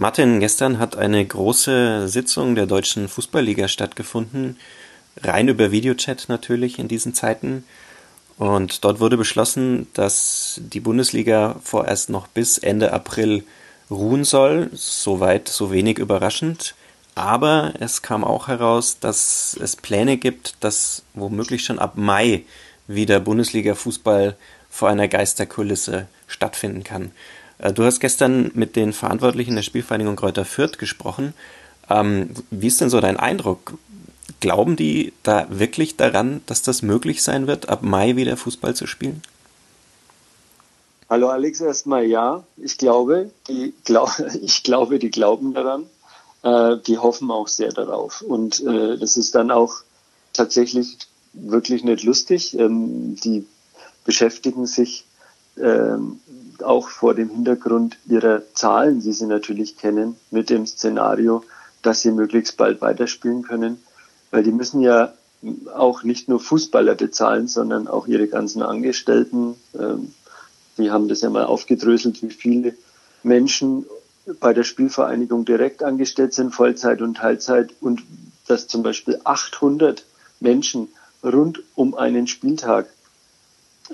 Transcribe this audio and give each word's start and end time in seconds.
Martin, 0.00 0.38
gestern 0.38 0.78
hat 0.78 0.96
eine 0.96 1.26
große 1.26 2.06
Sitzung 2.06 2.54
der 2.54 2.66
Deutschen 2.66 3.08
Fußballliga 3.08 3.66
stattgefunden, 3.66 4.56
rein 5.24 5.48
über 5.48 5.72
Videochat 5.72 6.26
natürlich 6.28 6.78
in 6.78 6.86
diesen 6.86 7.14
Zeiten. 7.14 7.64
Und 8.36 8.84
dort 8.84 9.00
wurde 9.00 9.16
beschlossen, 9.16 9.88
dass 9.94 10.60
die 10.62 10.78
Bundesliga 10.78 11.56
vorerst 11.64 12.10
noch 12.10 12.28
bis 12.28 12.58
Ende 12.58 12.92
April 12.92 13.42
ruhen 13.90 14.22
soll. 14.22 14.70
Soweit, 14.72 15.48
so 15.48 15.72
wenig 15.72 15.98
überraschend. 15.98 16.76
Aber 17.16 17.74
es 17.80 18.00
kam 18.00 18.22
auch 18.22 18.46
heraus, 18.46 19.00
dass 19.00 19.58
es 19.60 19.74
Pläne 19.74 20.16
gibt, 20.16 20.54
dass 20.60 21.02
womöglich 21.14 21.64
schon 21.64 21.80
ab 21.80 21.94
Mai 21.96 22.44
wieder 22.86 23.18
Bundesliga-Fußball 23.18 24.36
vor 24.70 24.90
einer 24.90 25.08
Geisterkulisse 25.08 26.06
stattfinden 26.28 26.84
kann. 26.84 27.10
Äh, 27.58 27.72
du 27.72 27.84
hast 27.84 28.00
gestern 28.00 28.50
mit 28.54 28.76
den 28.76 28.92
Verantwortlichen 28.92 29.54
der 29.54 29.62
Spielvereinigung 29.62 30.16
Kräuter 30.16 30.44
Fürth 30.44 30.78
gesprochen. 30.78 31.34
Ähm, 31.90 32.30
wie 32.50 32.68
ist 32.68 32.80
denn 32.80 32.90
so 32.90 33.00
dein 33.00 33.16
Eindruck? 33.16 33.74
Glauben 34.40 34.76
die 34.76 35.12
da 35.22 35.46
wirklich 35.50 35.96
daran, 35.96 36.42
dass 36.46 36.62
das 36.62 36.82
möglich 36.82 37.22
sein 37.22 37.46
wird, 37.46 37.68
ab 37.68 37.82
Mai 37.82 38.16
wieder 38.16 38.36
Fußball 38.36 38.74
zu 38.74 38.86
spielen? 38.86 39.22
Hallo 41.10 41.28
Alex, 41.28 41.60
erstmal 41.60 42.04
ja. 42.04 42.44
Ich 42.58 42.76
glaube, 42.76 43.30
die, 43.48 43.72
glaub, 43.84 44.10
ich 44.42 44.62
glaube, 44.62 44.98
die 44.98 45.10
glauben 45.10 45.54
daran. 45.54 45.86
Äh, 46.42 46.76
die 46.86 46.98
hoffen 46.98 47.30
auch 47.30 47.48
sehr 47.48 47.72
darauf. 47.72 48.20
Und 48.22 48.60
äh, 48.60 48.96
das 48.98 49.16
ist 49.16 49.34
dann 49.34 49.50
auch 49.50 49.74
tatsächlich 50.32 50.98
wirklich 51.32 51.82
nicht 51.82 52.04
lustig. 52.04 52.56
Ähm, 52.58 53.16
die 53.16 53.46
beschäftigen 54.04 54.66
sich 54.66 55.04
ähm, 55.60 56.20
auch 56.62 56.88
vor 56.88 57.14
dem 57.14 57.28
Hintergrund 57.28 57.98
ihrer 58.06 58.42
Zahlen, 58.54 59.00
die 59.00 59.12
sie 59.12 59.26
natürlich 59.26 59.76
kennen, 59.76 60.16
mit 60.30 60.50
dem 60.50 60.66
Szenario, 60.66 61.44
dass 61.82 62.02
sie 62.02 62.10
möglichst 62.10 62.56
bald 62.56 62.80
weiterspielen 62.80 63.42
können. 63.42 63.82
Weil 64.30 64.42
die 64.42 64.52
müssen 64.52 64.80
ja 64.80 65.12
auch 65.74 66.02
nicht 66.02 66.28
nur 66.28 66.40
Fußballer 66.40 66.94
bezahlen, 66.94 67.48
sondern 67.48 67.88
auch 67.88 68.06
ihre 68.06 68.26
ganzen 68.26 68.62
Angestellten. 68.62 69.54
Ähm, 69.78 70.12
die 70.76 70.90
haben 70.90 71.08
das 71.08 71.20
ja 71.20 71.30
mal 71.30 71.44
aufgedröselt, 71.44 72.22
wie 72.22 72.30
viele 72.30 72.74
Menschen 73.22 73.86
bei 74.40 74.52
der 74.52 74.64
Spielvereinigung 74.64 75.44
direkt 75.44 75.82
angestellt 75.82 76.34
sind, 76.34 76.54
Vollzeit 76.54 77.00
und 77.00 77.16
Teilzeit, 77.16 77.70
und 77.80 78.02
dass 78.46 78.66
zum 78.66 78.82
Beispiel 78.82 79.20
800 79.24 80.04
Menschen 80.40 80.88
rund 81.22 81.62
um 81.74 81.94
einen 81.94 82.26
Spieltag 82.26 82.88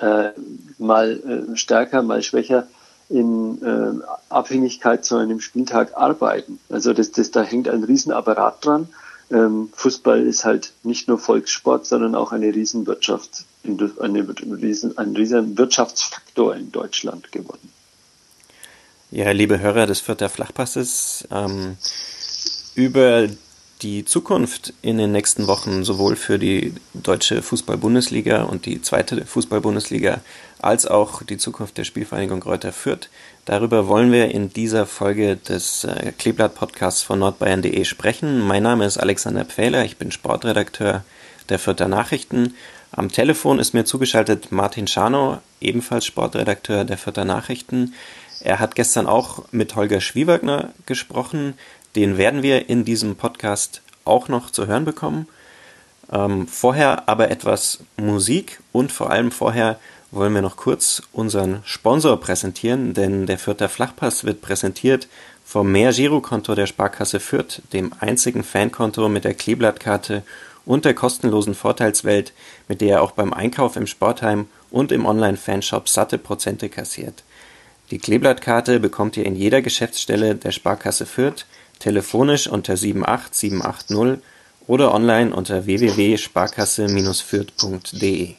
äh, 0.00 0.30
mal 0.78 1.20
äh, 1.52 1.56
stärker, 1.56 2.02
mal 2.02 2.22
schwächer 2.22 2.66
in 3.08 3.62
äh, 3.62 4.04
Abhängigkeit 4.28 5.04
zu 5.04 5.16
einem 5.16 5.40
Spieltag 5.40 5.96
arbeiten. 5.96 6.58
Also 6.70 6.92
das, 6.92 7.12
das, 7.12 7.30
da 7.30 7.42
hängt 7.42 7.68
ein 7.68 7.84
Riesenapparat 7.84 8.64
dran. 8.64 8.88
Ähm, 9.30 9.70
Fußball 9.74 10.22
ist 10.22 10.44
halt 10.44 10.72
nicht 10.82 11.08
nur 11.08 11.18
Volkssport, 11.18 11.86
sondern 11.86 12.14
auch 12.14 12.32
eine 12.32 12.54
Riesenwirtschaft, 12.54 13.44
eine, 13.64 14.26
riesen, 14.60 14.96
ein 14.98 15.16
riesen 15.16 15.56
Wirtschaftsfaktor 15.56 16.54
in 16.56 16.72
Deutschland 16.72 17.32
geworden. 17.32 17.72
Ja, 19.10 19.30
liebe 19.30 19.60
Hörer 19.60 19.86
des 19.86 20.00
Vierter 20.00 20.28
Flachpasses, 20.28 21.26
ähm, 21.30 21.76
über 22.74 23.28
die 23.84 24.04
Zukunft 24.06 24.72
in 24.80 24.96
den 24.96 25.12
nächsten 25.12 25.46
Wochen 25.46 25.84
sowohl 25.84 26.16
für 26.16 26.38
die 26.38 26.72
deutsche 26.94 27.42
Fußball-Bundesliga 27.42 28.44
und 28.44 28.64
die 28.64 28.80
zweite 28.80 29.26
Fußball-Bundesliga 29.26 30.22
als 30.58 30.86
auch 30.86 31.22
die 31.22 31.36
Zukunft 31.36 31.76
der 31.76 31.84
Spielvereinigung 31.84 32.40
Kräuter 32.40 32.72
Fürth. 32.72 33.10
Darüber 33.44 33.86
wollen 33.86 34.10
wir 34.10 34.30
in 34.30 34.50
dieser 34.50 34.86
Folge 34.86 35.36
des 35.36 35.84
äh, 35.84 36.12
Kleeblatt-Podcasts 36.16 37.02
von 37.02 37.18
nordbayern.de 37.18 37.84
sprechen. 37.84 38.40
Mein 38.40 38.62
Name 38.62 38.86
ist 38.86 38.96
Alexander 38.96 39.44
Pfähler, 39.44 39.84
ich 39.84 39.98
bin 39.98 40.10
Sportredakteur 40.10 41.04
der 41.50 41.58
Fürther 41.58 41.88
Nachrichten. 41.88 42.54
Am 42.90 43.10
Telefon 43.10 43.58
ist 43.58 43.74
mir 43.74 43.84
zugeschaltet 43.84 44.50
Martin 44.50 44.86
Schanow, 44.86 45.40
ebenfalls 45.60 46.06
Sportredakteur 46.06 46.86
der 46.86 46.96
Fürther 46.96 47.26
Nachrichten. 47.26 47.92
Er 48.40 48.60
hat 48.60 48.76
gestern 48.76 49.06
auch 49.06 49.44
mit 49.50 49.76
Holger 49.76 50.00
Schwiewagner 50.00 50.72
gesprochen, 50.86 51.54
den 51.96 52.18
werden 52.18 52.42
wir 52.42 52.68
in 52.68 52.84
diesem 52.84 53.16
Podcast 53.16 53.82
auch 54.04 54.28
noch 54.28 54.50
zu 54.50 54.66
hören 54.66 54.84
bekommen. 54.84 55.26
Ähm, 56.12 56.46
vorher 56.46 57.08
aber 57.08 57.30
etwas 57.30 57.80
Musik 57.96 58.60
und 58.72 58.92
vor 58.92 59.10
allem 59.10 59.30
vorher 59.30 59.78
wollen 60.10 60.34
wir 60.34 60.42
noch 60.42 60.56
kurz 60.56 61.02
unseren 61.12 61.62
Sponsor 61.64 62.20
präsentieren, 62.20 62.94
denn 62.94 63.26
der 63.26 63.38
Fürther 63.38 63.68
Flachpass 63.68 64.24
wird 64.24 64.42
präsentiert 64.42 65.08
vom 65.44 65.72
Mehr-Girokonto 65.72 66.54
der 66.54 66.66
Sparkasse 66.66 67.20
Fürth, 67.20 67.62
dem 67.72 67.92
einzigen 68.00 68.44
Fankonto 68.44 69.08
mit 69.08 69.24
der 69.24 69.34
Kleeblattkarte 69.34 70.22
und 70.64 70.84
der 70.84 70.94
kostenlosen 70.94 71.54
Vorteilswelt, 71.54 72.32
mit 72.68 72.80
der 72.80 72.96
er 72.96 73.02
auch 73.02 73.10
beim 73.12 73.32
Einkauf 73.32 73.76
im 73.76 73.86
Sportheim 73.86 74.46
und 74.70 74.92
im 74.92 75.04
Online-Fanshop 75.04 75.88
satte 75.88 76.18
Prozente 76.18 76.68
kassiert. 76.68 77.22
Die 77.90 77.98
Kleeblattkarte 77.98 78.80
bekommt 78.80 79.16
ihr 79.16 79.26
in 79.26 79.36
jeder 79.36 79.60
Geschäftsstelle 79.60 80.34
der 80.34 80.52
Sparkasse 80.52 81.06
Fürth 81.06 81.44
telefonisch 81.84 82.46
unter 82.46 82.78
78780 82.78 84.22
oder 84.66 84.94
online 84.94 85.36
unter 85.36 85.66
www.sparkasse-fürth.de. 85.66 88.36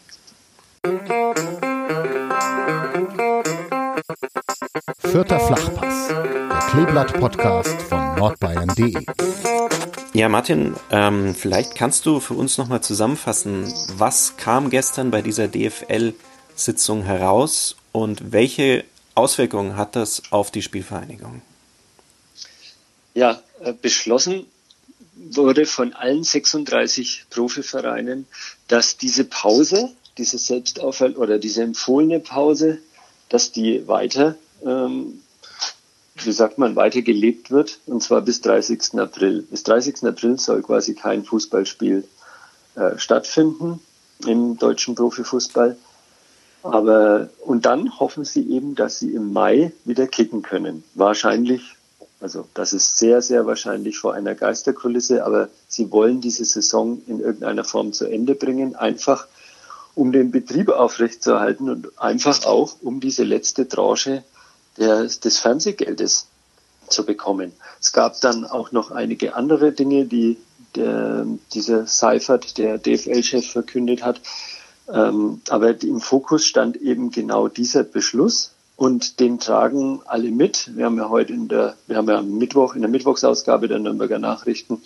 Vierter 4.98 5.40
Flachpass, 5.40 6.08
der 6.08 6.60
Kleeblatt-Podcast 6.72 7.84
von 7.84 8.16
nordbayern.de. 8.16 9.06
Ja, 10.14 10.28
Martin, 10.28 10.74
ähm, 10.90 11.36
vielleicht 11.36 11.76
kannst 11.76 12.08
du 12.08 12.20
für 12.20 12.34
uns 12.34 12.58
nochmal 12.58 12.82
zusammenfassen, 12.82 13.72
was 13.96 14.38
kam 14.38 14.72
gestern 14.72 15.12
bei 15.12 15.22
dieser 15.22 15.48
DFL-Sitzung 15.48 17.04
heraus 17.04 17.76
und 17.92 18.32
welche 18.32 18.86
Auswirkungen 19.14 19.78
hat 19.78 19.96
das 19.96 20.24
auf 20.32 20.50
die 20.50 20.64
Spielvereinigung? 20.64 21.44
Ja, 23.16 23.42
äh, 23.62 23.74
beschlossen 23.74 24.46
wurde 25.16 25.66
von 25.66 25.94
allen 25.94 26.24
36 26.24 27.26
Profivereinen, 27.30 28.28
dass 28.68 28.98
diese 28.98 29.24
Pause, 29.24 29.90
diese 30.18 30.38
Selbstaufhalt 30.38 31.18
oder 31.18 31.40
diese 31.40 31.64
empfohlene 31.64 32.20
Pause, 32.20 32.80
dass 33.30 33.54
die 33.54 33.88
weiter, 33.88 34.36
ähm, 34.66 35.22
wie 36.24 36.32
sagt 36.34 36.58
man, 36.58 36.76
weiter 36.76 37.02
gelebt 37.02 37.52
wird, 37.52 37.80
und 37.86 38.04
zwar 38.04 38.22
bis 38.22 38.42
30. 38.42 39.00
April. 39.00 39.44
Bis 39.44 39.64
30. 39.64 40.04
April 40.04 40.38
soll 40.38 40.62
quasi 40.62 40.94
kein 40.94 41.24
Fußballspiel 41.24 42.06
äh, 42.76 42.98
stattfinden 42.98 43.80
im 44.28 44.58
deutschen 44.58 44.96
Profifußball. 44.96 45.78
Aber, 46.64 47.30
und 47.42 47.66
dann 47.66 47.98
hoffen 48.00 48.26
sie 48.26 48.50
eben, 48.50 48.76
dass 48.76 49.00
sie 49.00 49.14
im 49.14 49.32
Mai 49.32 49.72
wieder 49.86 50.08
kicken 50.08 50.42
können. 50.42 50.84
Wahrscheinlich 50.96 51.76
also 52.20 52.48
das 52.54 52.74
ist 52.74 52.98
sehr, 52.98 53.22
sehr 53.22 53.46
wahrscheinlich 53.46 53.98
vor 53.98 54.14
einer 54.14 54.36
Geisterkulisse, 54.36 55.26
aber 55.26 55.50
sie 55.68 55.92
wollen 55.92 56.22
diese 56.22 56.46
Saison 56.46 57.02
in 57.08 57.20
irgendeiner 57.20 57.64
Form 57.64 57.94
zu 57.94 58.06
Ende 58.06 58.36
bringen, 58.36 58.76
einfach 58.76 59.28
um 59.96 60.12
den 60.12 60.32
Betrieb 60.32 60.70
aufrechtzuerhalten 60.70 61.70
und 61.70 62.00
einfach 62.00 62.46
auch 62.46 62.76
um 62.82 63.00
diese 63.00 63.24
letzte 63.24 63.68
Tranche 63.68 64.24
der, 64.78 65.04
des 65.04 65.40
Fernsehgeldes 65.40 66.28
zu 66.88 67.06
bekommen. 67.06 67.54
Es 67.82 67.94
gab 67.94 68.20
dann 68.22 68.46
auch 68.46 68.72
noch 68.72 68.92
einige 68.92 69.36
andere 69.36 69.72
Dinge, 69.72 70.06
die 70.06 70.38
der, 70.76 71.26
dieser 71.54 71.88
Seifert, 71.88 72.58
der 72.58 72.78
DFL-Chef, 72.78 73.50
verkündet 73.50 74.04
hat. 74.04 74.22
Ähm, 74.92 75.42
aber 75.50 75.82
im 75.82 76.00
Fokus 76.00 76.46
stand 76.46 76.78
eben 76.78 77.10
genau 77.12 77.48
dieser 77.48 77.84
Beschluss, 77.84 78.55
und 78.78 79.20
den 79.20 79.40
tragen 79.40 80.02
alle 80.06 80.32
mit. 80.32 80.76
Wir 80.76 80.86
haben 80.86 80.98
ja 80.98 81.10
heute 81.10 81.34
in 81.34 81.48
der, 81.48 81.76
wir 81.88 81.98
haben 81.98 82.10
ja 82.10 82.18
am 82.20 82.38
Mittwoch, 82.38 82.76
in 82.76 82.82
der 82.82 82.90
Mittwochsausgabe 82.90 83.68
der 83.68 83.80
Nürnberger 83.80 84.20
Nachrichten, 84.20 84.82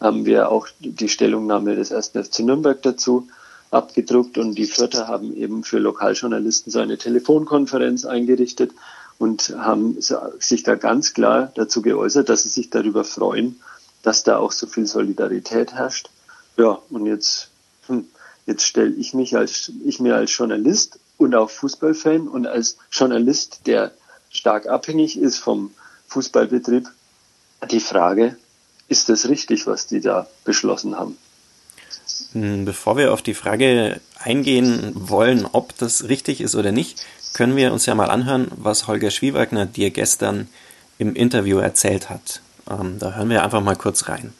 haben 0.00 0.24
wir 0.24 0.50
auch 0.50 0.66
die 0.80 1.08
Stellungnahme 1.08 1.76
des 1.76 1.92
1. 1.92 2.08
FC 2.08 2.40
Nürnberg 2.40 2.82
dazu 2.82 3.28
abgedruckt 3.70 4.38
und 4.38 4.54
die 4.56 4.64
Vierter 4.64 5.08
haben 5.08 5.36
eben 5.36 5.62
für 5.62 5.78
Lokaljournalisten 5.78 6.72
so 6.72 6.80
eine 6.80 6.98
Telefonkonferenz 6.98 8.04
eingerichtet 8.06 8.72
und 9.18 9.54
haben 9.58 9.98
sich 10.38 10.62
da 10.62 10.74
ganz 10.74 11.12
klar 11.12 11.52
dazu 11.54 11.82
geäußert, 11.82 12.28
dass 12.28 12.42
sie 12.42 12.48
sich 12.48 12.70
darüber 12.70 13.04
freuen, 13.04 13.60
dass 14.02 14.24
da 14.24 14.38
auch 14.38 14.52
so 14.52 14.66
viel 14.66 14.86
Solidarität 14.86 15.74
herrscht. 15.74 16.08
Ja, 16.56 16.78
und 16.90 17.06
jetzt, 17.06 17.50
hm, 17.86 18.06
jetzt 18.46 18.64
stelle 18.64 18.94
ich 18.94 19.14
mich 19.14 19.36
als, 19.36 19.70
ich 19.84 20.00
mir 20.00 20.16
als 20.16 20.36
Journalist 20.36 20.98
und 21.18 21.34
auch 21.34 21.50
Fußballfan 21.50 22.28
und 22.28 22.46
als 22.46 22.78
Journalist, 22.90 23.66
der 23.66 23.92
stark 24.30 24.66
abhängig 24.66 25.18
ist 25.18 25.38
vom 25.38 25.72
Fußballbetrieb, 26.06 26.88
die 27.70 27.80
Frage, 27.80 28.36
ist 28.88 29.08
das 29.08 29.28
richtig, 29.28 29.66
was 29.66 29.86
die 29.86 30.00
da 30.00 30.26
beschlossen 30.44 30.96
haben? 30.96 31.18
Hm, 32.32 32.64
bevor 32.64 32.96
wir 32.96 33.12
auf 33.12 33.20
die 33.20 33.34
Frage 33.34 34.00
eingehen 34.18 34.92
wollen, 34.94 35.46
ob 35.52 35.76
das 35.78 36.08
richtig 36.08 36.40
ist 36.40 36.54
oder 36.54 36.72
nicht, 36.72 37.04
können 37.34 37.56
wir 37.56 37.72
uns 37.72 37.86
ja 37.86 37.94
mal 37.94 38.10
anhören, 38.10 38.48
was 38.56 38.86
Holger 38.86 39.10
Schwiewagner 39.10 39.66
dir 39.66 39.90
gestern 39.90 40.48
im 40.98 41.14
Interview 41.14 41.58
erzählt 41.58 42.10
hat. 42.10 42.40
Ähm, 42.70 42.98
da 42.98 43.14
hören 43.14 43.30
wir 43.30 43.44
einfach 43.44 43.62
mal 43.62 43.76
kurz 43.76 44.08
rein. 44.08 44.32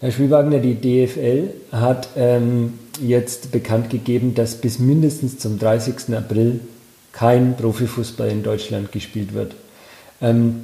Herr 0.00 0.12
Spielwagner, 0.12 0.60
die 0.60 0.76
DFL 0.76 1.48
hat 1.72 2.10
ähm, 2.16 2.74
jetzt 3.00 3.50
bekannt 3.50 3.90
gegeben, 3.90 4.32
dass 4.32 4.54
bis 4.54 4.78
mindestens 4.78 5.38
zum 5.38 5.58
30. 5.58 6.14
April 6.16 6.60
kein 7.10 7.56
Profifußball 7.56 8.28
in 8.28 8.44
Deutschland 8.44 8.92
gespielt 8.92 9.34
wird. 9.34 9.56
Ähm, 10.22 10.60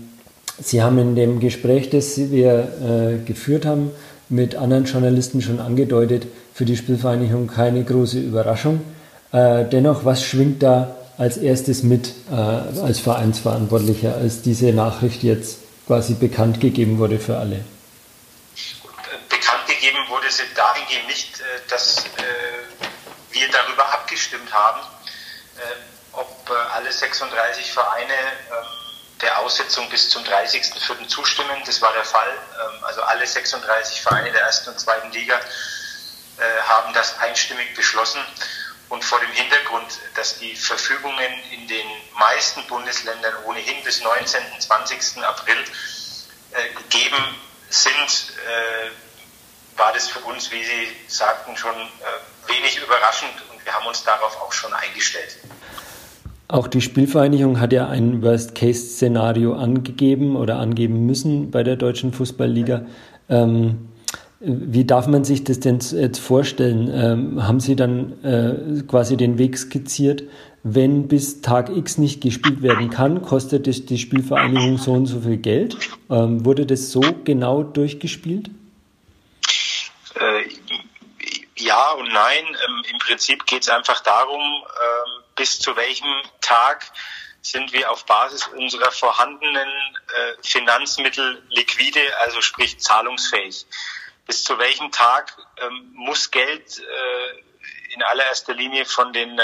Sie 0.63 0.83
haben 0.83 0.99
in 0.99 1.17
dem 1.17 1.41
Gespräch, 1.41 1.91
das 1.91 2.17
wir 2.31 2.69
äh, 2.81 3.27
geführt 3.27 3.67
haben, 3.67 3.91
mit 4.29 4.55
anderen 4.55 4.85
Journalisten 4.85 5.43
schon 5.43 5.59
angedeutet, 5.59 6.29
für 6.53 6.65
die 6.65 6.77
Spielvereinigung 6.77 7.49
keine 7.49 7.83
große 7.83 8.21
Überraschung. 8.21 8.83
Äh, 9.33 9.65
dennoch, 9.65 10.05
was 10.05 10.23
schwingt 10.23 10.63
da 10.63 10.95
als 11.19 11.39
erstes 11.39 11.83
mit 11.83 12.13
äh, 12.31 12.37
als 12.37 13.01
Vereinsverantwortlicher, 13.01 14.15
als 14.15 14.43
diese 14.43 14.73
Nachricht 14.73 15.25
jetzt 15.25 15.59
quasi 15.89 16.15
bekannt 16.15 16.61
gegeben 16.61 16.99
wurde 16.99 17.19
für 17.19 17.37
alle? 17.37 17.74
Sie 20.37 20.55
dahingehend 20.55 21.07
nicht, 21.07 21.41
äh, 21.41 21.45
dass 21.69 21.99
äh, 21.99 22.05
wir 23.31 23.49
darüber 23.51 23.87
abgestimmt 23.93 24.53
haben, 24.53 24.81
äh, 24.81 25.61
ob 26.13 26.51
alle 26.73 26.93
36 26.93 27.73
Vereine 27.73 28.13
ähm, 28.13 28.67
der 29.21 29.39
Aussetzung 29.39 29.89
bis 29.91 30.11
zum 30.11 30.25
30.04. 30.25 31.07
zustimmen. 31.09 31.63
Das 31.67 31.81
war 31.81 31.93
der 31.93 32.05
Fall. 32.05 32.31
Ähm, 32.31 32.85
also 32.85 33.03
alle 33.03 33.27
36 33.27 34.03
Vereine 34.03 34.33
der 34.33 34.43
ersten 34.43 34.71
und 34.71 34.81
zweiten 34.81 35.11
Liga 35.13 35.41
haben 36.67 36.93
das 36.95 37.17
einstimmig 37.21 37.77
beschlossen. 37.77 38.21
Und 38.89 39.05
vor 39.05 39.21
dem 39.21 39.31
Hintergrund, 39.31 39.87
dass 40.17 40.37
die 40.41 40.57
Verfügungen 40.57 41.33
in 41.53 41.69
den 41.69 41.87
meisten 42.19 42.67
Bundesländern 42.67 43.37
ohnehin 43.45 43.85
bis 43.85 44.03
19. 44.03 44.43
und 44.53 44.61
20. 44.61 45.23
April 45.23 45.65
gegeben 46.75 47.41
sind, 47.71 48.33
war 49.77 49.93
das 49.93 50.09
für 50.09 50.21
uns, 50.21 50.51
wie 50.51 50.63
Sie 50.63 50.89
sagten, 51.09 51.57
schon 51.57 51.75
wenig 52.47 52.81
überraschend 52.85 53.33
und 53.53 53.65
wir 53.65 53.73
haben 53.73 53.87
uns 53.87 54.05
darauf 54.05 54.37
auch 54.41 54.53
schon 54.53 54.73
eingestellt. 54.73 55.39
Auch 56.49 56.69
die 56.69 56.83
Spielvereinigung 56.83 57.59
hat 57.59 57.73
ja 57.73 57.89
ein 57.89 58.23
Worst-Case-Szenario 58.23 59.55
angegeben 59.55 60.37
oder 60.37 60.59
angeben 60.59 61.07
müssen 61.07 61.51
bei 61.51 61.63
der 61.63 61.77
Deutschen 61.77 62.13
Fußballliga. 62.13 62.87
Ähm, 63.29 63.89
wie 64.41 64.85
darf 64.85 65.07
man 65.07 65.25
sich 65.25 65.45
das 65.45 65.61
denn 65.61 65.79
jetzt 65.79 66.19
vorstellen? 66.19 66.91
Ähm, 66.93 67.49
haben 67.49 67.61
Sie 67.61 67.77
dann 67.77 68.23
äh, 68.23 68.83
quasi 68.83 69.17
den 69.17 69.39
Weg 69.39 69.57
skizziert, 69.57 70.25
wenn 70.63 71.09
bis 71.09 71.41
Tag 71.41 71.75
X 71.75 71.97
nicht 71.97 72.21
gespielt 72.21 72.61
werden 72.63 72.91
kann, 72.91 73.23
kostet 73.23 73.67
es 73.67 73.87
die 73.87 73.99
Spielvereinigung 73.99 74.77
so 74.77 74.93
und 74.93 75.07
so 75.07 75.21
viel 75.21 75.39
Geld? 75.39 75.79
Ähm, 76.11 76.45
wurde 76.45 76.67
das 76.67 76.91
so 76.91 77.01
genau 77.25 77.63
durchgespielt? 77.63 78.51
Äh, 80.15 80.45
ja 81.65 81.93
und 81.93 82.13
nein. 82.13 82.45
Ähm, 82.47 82.85
Im 82.91 82.99
Prinzip 82.99 83.47
geht 83.47 83.63
es 83.63 83.69
einfach 83.69 84.01
darum, 84.01 84.41
ähm, 84.41 85.25
bis 85.35 85.59
zu 85.59 85.77
welchem 85.77 86.13
Tag 86.41 86.91
sind 87.43 87.73
wir 87.73 87.91
auf 87.91 88.07
Basis 88.07 88.47
unserer 88.49 88.91
vorhandenen 88.91 89.69
äh, 89.69 90.43
Finanzmittel 90.43 91.43
liquide, 91.51 92.01
also 92.21 92.41
sprich 92.41 92.79
zahlungsfähig. 92.81 93.67
Bis 94.27 94.45
zu 94.45 94.59
welchem 94.59 94.91
Tag 94.91 95.37
ähm, 95.59 95.91
muss 95.95 96.31
Geld 96.31 96.79
äh, 96.79 97.93
in 97.95 98.03
allererster 98.03 98.55
Linie 98.55 98.87
von 98.87 99.13
den 99.13 99.39
äh, 99.39 99.43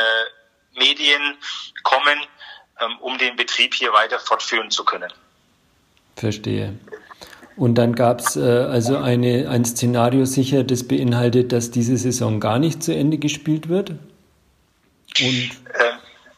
Medien 0.73 1.37
kommen, 1.83 2.19
ähm, 2.81 2.99
um 3.01 3.19
den 3.19 3.37
Betrieb 3.37 3.75
hier 3.75 3.93
weiter 3.93 4.19
fortführen 4.19 4.71
zu 4.71 4.85
können. 4.85 5.13
Verstehe. 6.17 6.79
Und 7.61 7.75
dann 7.75 7.95
gab 7.95 8.21
es 8.21 8.37
äh, 8.37 8.41
also 8.41 8.97
eine, 8.97 9.51
ein 9.51 9.67
Szenario 9.67 10.25
sicher, 10.25 10.65
das 10.65 10.89
beinhaltet, 10.89 11.53
dass 11.53 11.71
diese 11.71 11.99
Saison 11.99 12.41
gar 12.41 12.59
nicht 12.59 12.83
zu 12.83 12.95
Ende 12.95 13.19
gespielt 13.19 13.69
wird? 13.69 13.91
Und, 13.91 14.01
ähm, 15.19 15.51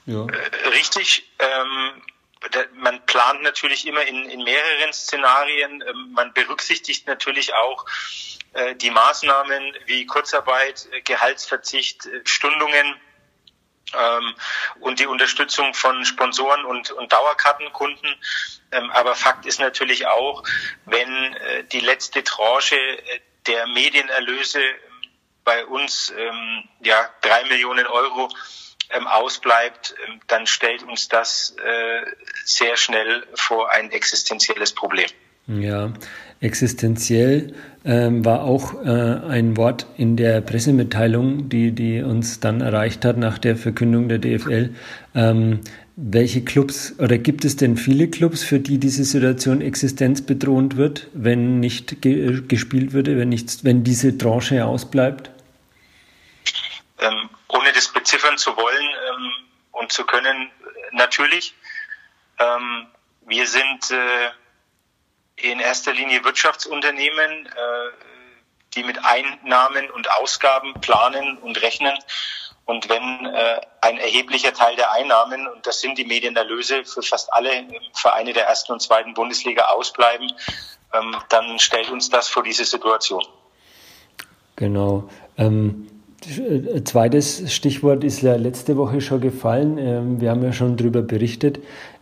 ja. 0.06 0.26
Äh, 0.26 0.68
richtig. 0.70 1.30
Ähm, 1.38 2.02
man 2.74 3.06
plant 3.06 3.40
natürlich 3.44 3.86
immer 3.86 4.04
in, 4.04 4.28
in 4.30 4.42
mehreren 4.42 4.92
Szenarien. 4.92 5.84
Ähm, 5.88 6.10
man 6.12 6.32
berücksichtigt 6.34 7.06
natürlich 7.06 7.54
auch 7.54 7.86
äh, 8.54 8.74
die 8.74 8.90
Maßnahmen 8.90 9.74
wie 9.86 10.04
Kurzarbeit, 10.06 10.88
äh, 10.90 11.02
Gehaltsverzicht, 11.02 12.08
Stundungen 12.24 12.72
ähm, 12.74 12.94
und 14.80 15.00
die 15.00 15.06
Unterstützung 15.06 15.74
von 15.74 16.04
Sponsoren 16.04 16.64
und, 16.64 16.90
und 16.92 17.12
Dauerkartenkunden. 17.12 18.14
Ähm, 18.72 18.90
aber 18.90 19.14
Fakt 19.14 19.46
ist 19.46 19.60
natürlich 19.60 20.06
auch, 20.06 20.42
wenn 20.86 21.34
äh, 21.34 21.64
die 21.64 21.80
letzte 21.80 22.24
Tranche 22.24 22.76
äh, 22.76 23.20
der 23.46 23.66
Medienerlöse 23.66 24.60
bei 25.44 25.66
uns 25.66 26.12
ähm, 26.16 26.64
ja 26.82 27.08
drei 27.20 27.44
Millionen 27.44 27.86
Euro 27.86 28.28
ähm, 28.90 29.06
ausbleibt, 29.06 29.94
ähm, 30.06 30.20
dann 30.28 30.46
stellt 30.46 30.82
uns 30.84 31.08
das 31.08 31.54
äh, 31.64 32.02
sehr 32.44 32.76
schnell 32.76 33.26
vor 33.34 33.70
ein 33.70 33.90
existenzielles 33.90 34.72
Problem. 34.72 35.08
Ja, 35.46 35.92
existenziell 36.40 37.54
ähm, 37.84 38.24
war 38.24 38.42
auch 38.42 38.74
äh, 38.84 38.88
ein 38.88 39.56
Wort 39.56 39.86
in 39.96 40.16
der 40.16 40.40
Pressemitteilung, 40.40 41.48
die, 41.48 41.72
die 41.72 42.02
uns 42.02 42.40
dann 42.40 42.60
erreicht 42.60 43.04
hat 43.04 43.16
nach 43.16 43.38
der 43.38 43.56
Verkündung 43.56 44.08
der 44.08 44.18
DFL. 44.18 44.74
Ähm, 45.14 45.60
welche 45.96 46.42
Clubs 46.42 46.94
oder 46.98 47.18
gibt 47.18 47.44
es 47.44 47.56
denn 47.56 47.76
viele 47.76 48.08
Clubs, 48.08 48.42
für 48.42 48.60
die 48.60 48.78
diese 48.78 49.04
Situation 49.04 49.60
existenzbedrohend 49.60 50.76
wird, 50.76 51.08
wenn 51.12 51.60
nicht 51.60 52.00
ge 52.00 52.42
gespielt 52.48 52.92
würde, 52.92 53.18
wenn, 53.18 53.28
nicht, 53.28 53.64
wenn 53.64 53.84
diese 53.84 54.16
Tranche 54.16 54.64
ausbleibt? 54.64 55.30
Ähm, 56.98 57.28
ohne 57.48 57.72
das 57.74 57.88
beziffern 57.88 58.38
zu 58.38 58.56
wollen 58.56 58.88
ähm, 59.10 59.32
und 59.72 59.92
zu 59.92 60.04
können, 60.04 60.50
natürlich. 60.92 61.54
Ähm, 62.38 62.86
wir 63.26 63.46
sind 63.46 63.90
äh, 63.90 64.30
in 65.36 65.60
erster 65.60 65.92
Linie 65.92 66.24
Wirtschaftsunternehmen, 66.24 67.46
äh, 67.46 67.50
die 68.74 68.84
mit 68.84 68.98
Einnahmen 69.04 69.90
und 69.90 70.10
Ausgaben 70.10 70.74
planen 70.80 71.38
und 71.38 71.60
rechnen. 71.62 71.94
Und 72.64 72.88
wenn 72.88 73.26
äh, 73.26 73.60
ein 73.80 73.98
erheblicher 73.98 74.52
Teil 74.52 74.76
der 74.76 74.92
Einnahmen, 74.92 75.48
und 75.48 75.66
das 75.66 75.80
sind 75.80 75.98
die 75.98 76.04
Medienerlöse 76.04 76.84
für 76.84 77.02
fast 77.02 77.32
alle 77.32 77.50
Vereine 77.94 78.32
der 78.32 78.46
ersten 78.46 78.72
und 78.72 78.80
zweiten 78.80 79.14
Bundesliga 79.14 79.64
ausbleiben, 79.66 80.32
ähm, 80.94 81.16
dann 81.28 81.58
stellt 81.58 81.90
uns 81.90 82.08
das 82.08 82.28
vor 82.28 82.42
diese 82.42 82.64
Situation. 82.64 83.24
Genau. 84.56 85.08
Ähm, 85.36 85.88
äh, 86.24 86.84
zweites 86.84 87.52
Stichwort 87.52 88.04
ist 88.04 88.22
ja 88.22 88.36
letzte 88.36 88.76
Woche 88.76 89.00
schon 89.00 89.20
gefallen. 89.20 89.78
Ähm, 89.78 90.20
wir 90.20 90.30
haben 90.30 90.42
ja 90.42 90.52
schon 90.52 90.76
darüber 90.76 91.02
berichtet. 91.02 91.58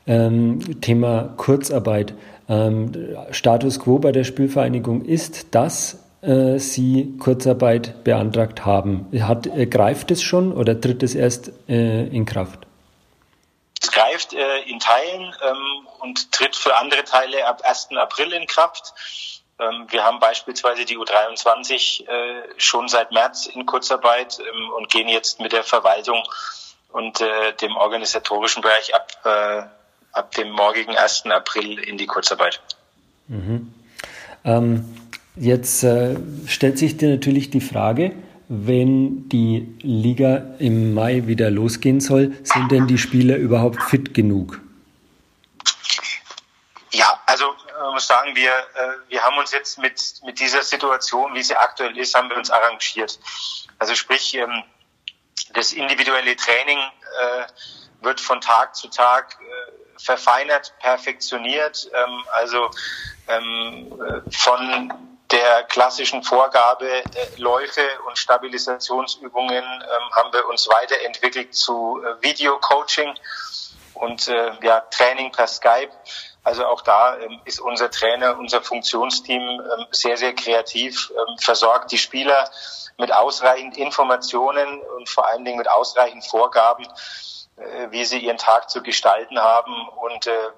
Ähm, 0.06 0.80
Thema 0.80 1.32
Kurzarbeit. 1.36 2.14
Ähm, 2.50 3.16
Status 3.30 3.80
quo 3.80 3.98
bei 3.98 4.12
der 4.12 4.24
Spielvereinigung 4.24 5.04
ist, 5.04 5.54
dass 5.54 5.98
äh, 6.20 6.58
Sie 6.58 7.16
Kurzarbeit 7.18 8.04
beantragt 8.04 8.66
haben. 8.66 9.08
Hat, 9.22 9.46
äh, 9.46 9.66
greift 9.66 10.10
es 10.10 10.22
schon 10.22 10.52
oder 10.52 10.78
tritt 10.78 11.02
es 11.02 11.14
erst 11.14 11.52
in 11.68 12.26
Kraft? 12.26 12.66
Es 13.80 13.90
greift 13.90 14.34
in 14.34 14.78
Teilen 14.78 15.32
und 16.00 16.32
tritt 16.32 16.54
für 16.54 16.76
andere 16.76 17.02
Teile 17.04 17.46
ab 17.46 17.62
1. 17.64 17.88
April 17.96 18.32
in 18.32 18.46
Kraft. 18.46 18.92
Ähm, 19.60 19.86
wir 19.90 20.04
haben 20.04 20.18
beispielsweise 20.20 20.84
die 20.84 20.96
U23 20.96 22.08
äh, 22.08 22.42
schon 22.56 22.88
seit 22.88 23.12
März 23.12 23.46
in 23.46 23.66
Kurzarbeit 23.66 24.38
ähm, 24.38 24.70
und 24.76 24.90
gehen 24.90 25.08
jetzt 25.08 25.40
mit 25.40 25.52
der 25.52 25.64
Verwaltung 25.64 26.22
und 26.92 27.20
äh, 27.20 27.52
dem 27.54 27.76
organisatorischen 27.76 28.62
Bereich 28.62 28.94
ab, 28.94 29.12
äh, 29.24 29.62
ab 30.12 30.32
dem 30.32 30.50
morgigen 30.50 30.96
1. 30.96 31.26
April 31.26 31.78
in 31.78 31.98
die 31.98 32.06
Kurzarbeit. 32.06 32.60
Mhm. 33.28 33.72
Ähm, 34.44 34.84
jetzt 35.36 35.82
äh, 35.84 36.16
stellt 36.46 36.78
sich 36.78 36.96
dir 36.96 37.10
natürlich 37.10 37.50
die 37.50 37.60
Frage, 37.60 38.12
wenn 38.48 39.28
die 39.28 39.76
Liga 39.80 40.42
im 40.58 40.92
Mai 40.92 41.26
wieder 41.26 41.50
losgehen 41.50 42.00
soll, 42.00 42.36
sind 42.42 42.72
denn 42.72 42.88
die 42.88 42.98
Spieler 42.98 43.36
überhaupt 43.36 43.80
fit 43.84 44.12
genug? 44.12 44.60
Ja, 46.92 47.20
also 47.26 47.54
man 47.80 47.94
muss 47.94 48.08
sagen, 48.08 48.34
wir, 48.34 48.50
äh, 48.50 49.08
wir 49.08 49.22
haben 49.22 49.38
uns 49.38 49.52
jetzt 49.52 49.78
mit, 49.78 50.00
mit 50.24 50.40
dieser 50.40 50.62
Situation, 50.62 51.32
wie 51.34 51.42
sie 51.44 51.54
aktuell 51.54 51.96
ist, 51.96 52.14
haben 52.16 52.28
wir 52.28 52.36
uns 52.36 52.50
arrangiert. 52.50 53.20
Also 53.78 53.94
sprich, 53.94 54.34
ähm, 54.34 54.64
das 55.54 55.72
individuelle 55.72 56.34
Training 56.34 56.78
äh, 56.78 58.04
wird 58.04 58.20
von 58.20 58.40
Tag 58.40 58.74
zu 58.74 58.88
Tag 58.88 59.38
äh, 59.40 59.79
verfeinert, 60.02 60.72
perfektioniert. 60.80 61.90
Ähm, 61.94 62.24
also 62.32 62.70
ähm, 63.28 63.92
äh, 64.02 64.30
von 64.30 64.92
der 65.30 65.62
klassischen 65.64 66.22
Vorgabe 66.22 66.88
äh, 66.88 67.04
Läufe 67.36 67.82
und 68.06 68.18
Stabilisationsübungen 68.18 69.64
ähm, 69.64 70.14
haben 70.16 70.32
wir 70.32 70.46
uns 70.48 70.68
weiterentwickelt 70.68 71.54
zu 71.54 72.02
äh, 72.02 72.22
Video-Coaching 72.22 73.14
und 73.94 74.28
äh, 74.28 74.52
ja, 74.62 74.80
Training 74.90 75.30
per 75.30 75.46
Skype. 75.46 75.92
Also 76.42 76.66
auch 76.66 76.80
da 76.80 77.18
ähm, 77.18 77.40
ist 77.44 77.60
unser 77.60 77.90
Trainer, 77.90 78.38
unser 78.38 78.62
Funktionsteam 78.62 79.42
ähm, 79.42 79.86
sehr, 79.90 80.16
sehr 80.16 80.34
kreativ, 80.34 81.12
ähm, 81.14 81.38
versorgt 81.38 81.92
die 81.92 81.98
Spieler 81.98 82.50
mit 82.98 83.12
ausreichend 83.12 83.76
Informationen 83.76 84.80
und 84.96 85.08
vor 85.08 85.26
allen 85.26 85.44
Dingen 85.44 85.58
mit 85.58 85.70
ausreichend 85.70 86.24
Vorgaben, 86.26 86.86
wie 87.90 88.04
sie 88.04 88.18
ihren 88.18 88.38
Tag 88.38 88.70
zu 88.70 88.82
gestalten 88.82 89.38
haben. 89.38 89.88
Und 89.88 90.26
äh, 90.26 90.50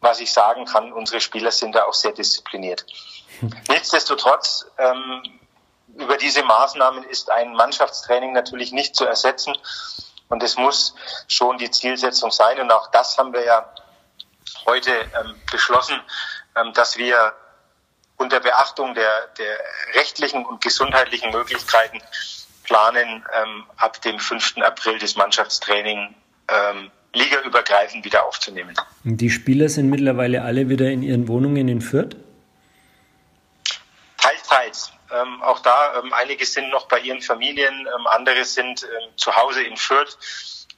was 0.00 0.20
ich 0.20 0.32
sagen 0.32 0.64
kann, 0.64 0.92
unsere 0.92 1.20
Spieler 1.20 1.50
sind 1.50 1.74
da 1.74 1.84
auch 1.84 1.94
sehr 1.94 2.12
diszipliniert. 2.12 2.84
Nichtsdestotrotz, 3.68 4.66
ähm, 4.78 5.22
über 5.96 6.16
diese 6.16 6.42
Maßnahmen 6.42 7.04
ist 7.04 7.30
ein 7.30 7.54
Mannschaftstraining 7.54 8.32
natürlich 8.32 8.72
nicht 8.72 8.96
zu 8.96 9.04
ersetzen. 9.04 9.56
Und 10.28 10.42
es 10.42 10.56
muss 10.56 10.94
schon 11.28 11.58
die 11.58 11.70
Zielsetzung 11.70 12.30
sein. 12.30 12.60
Und 12.60 12.72
auch 12.72 12.90
das 12.90 13.16
haben 13.18 13.32
wir 13.32 13.44
ja 13.44 13.72
heute 14.66 14.90
ähm, 14.90 15.40
beschlossen, 15.50 16.00
ähm, 16.56 16.72
dass 16.72 16.96
wir 16.96 17.34
unter 18.16 18.40
Beachtung 18.40 18.94
der, 18.94 19.28
der 19.38 19.58
rechtlichen 19.94 20.44
und 20.46 20.60
gesundheitlichen 20.62 21.30
Möglichkeiten 21.30 22.00
planen, 22.64 23.24
ähm, 23.32 23.66
ab 23.76 24.00
dem 24.02 24.18
5. 24.18 24.58
April 24.58 24.98
das 24.98 25.16
Mannschaftstraining 25.16 26.14
ähm, 26.54 26.90
ligaübergreifend 27.14 28.04
wieder 28.04 28.24
aufzunehmen. 28.24 28.74
Die 29.04 29.30
Spieler 29.30 29.68
sind 29.68 29.88
mittlerweile 29.88 30.42
alle 30.42 30.68
wieder 30.68 30.90
in 30.90 31.02
ihren 31.02 31.28
Wohnungen 31.28 31.68
in 31.68 31.80
Fürth? 31.80 32.16
Teils, 34.18 34.42
teils. 34.48 34.92
Ähm, 35.12 35.42
auch 35.42 35.60
da, 35.60 36.00
ähm, 36.00 36.12
einige 36.12 36.44
sind 36.46 36.70
noch 36.70 36.88
bei 36.88 36.98
ihren 36.98 37.22
Familien, 37.22 37.86
ähm, 37.86 38.06
andere 38.06 38.44
sind 38.44 38.82
ähm, 38.82 39.10
zu 39.16 39.36
Hause 39.36 39.62
in 39.62 39.76
Fürth. 39.76 40.18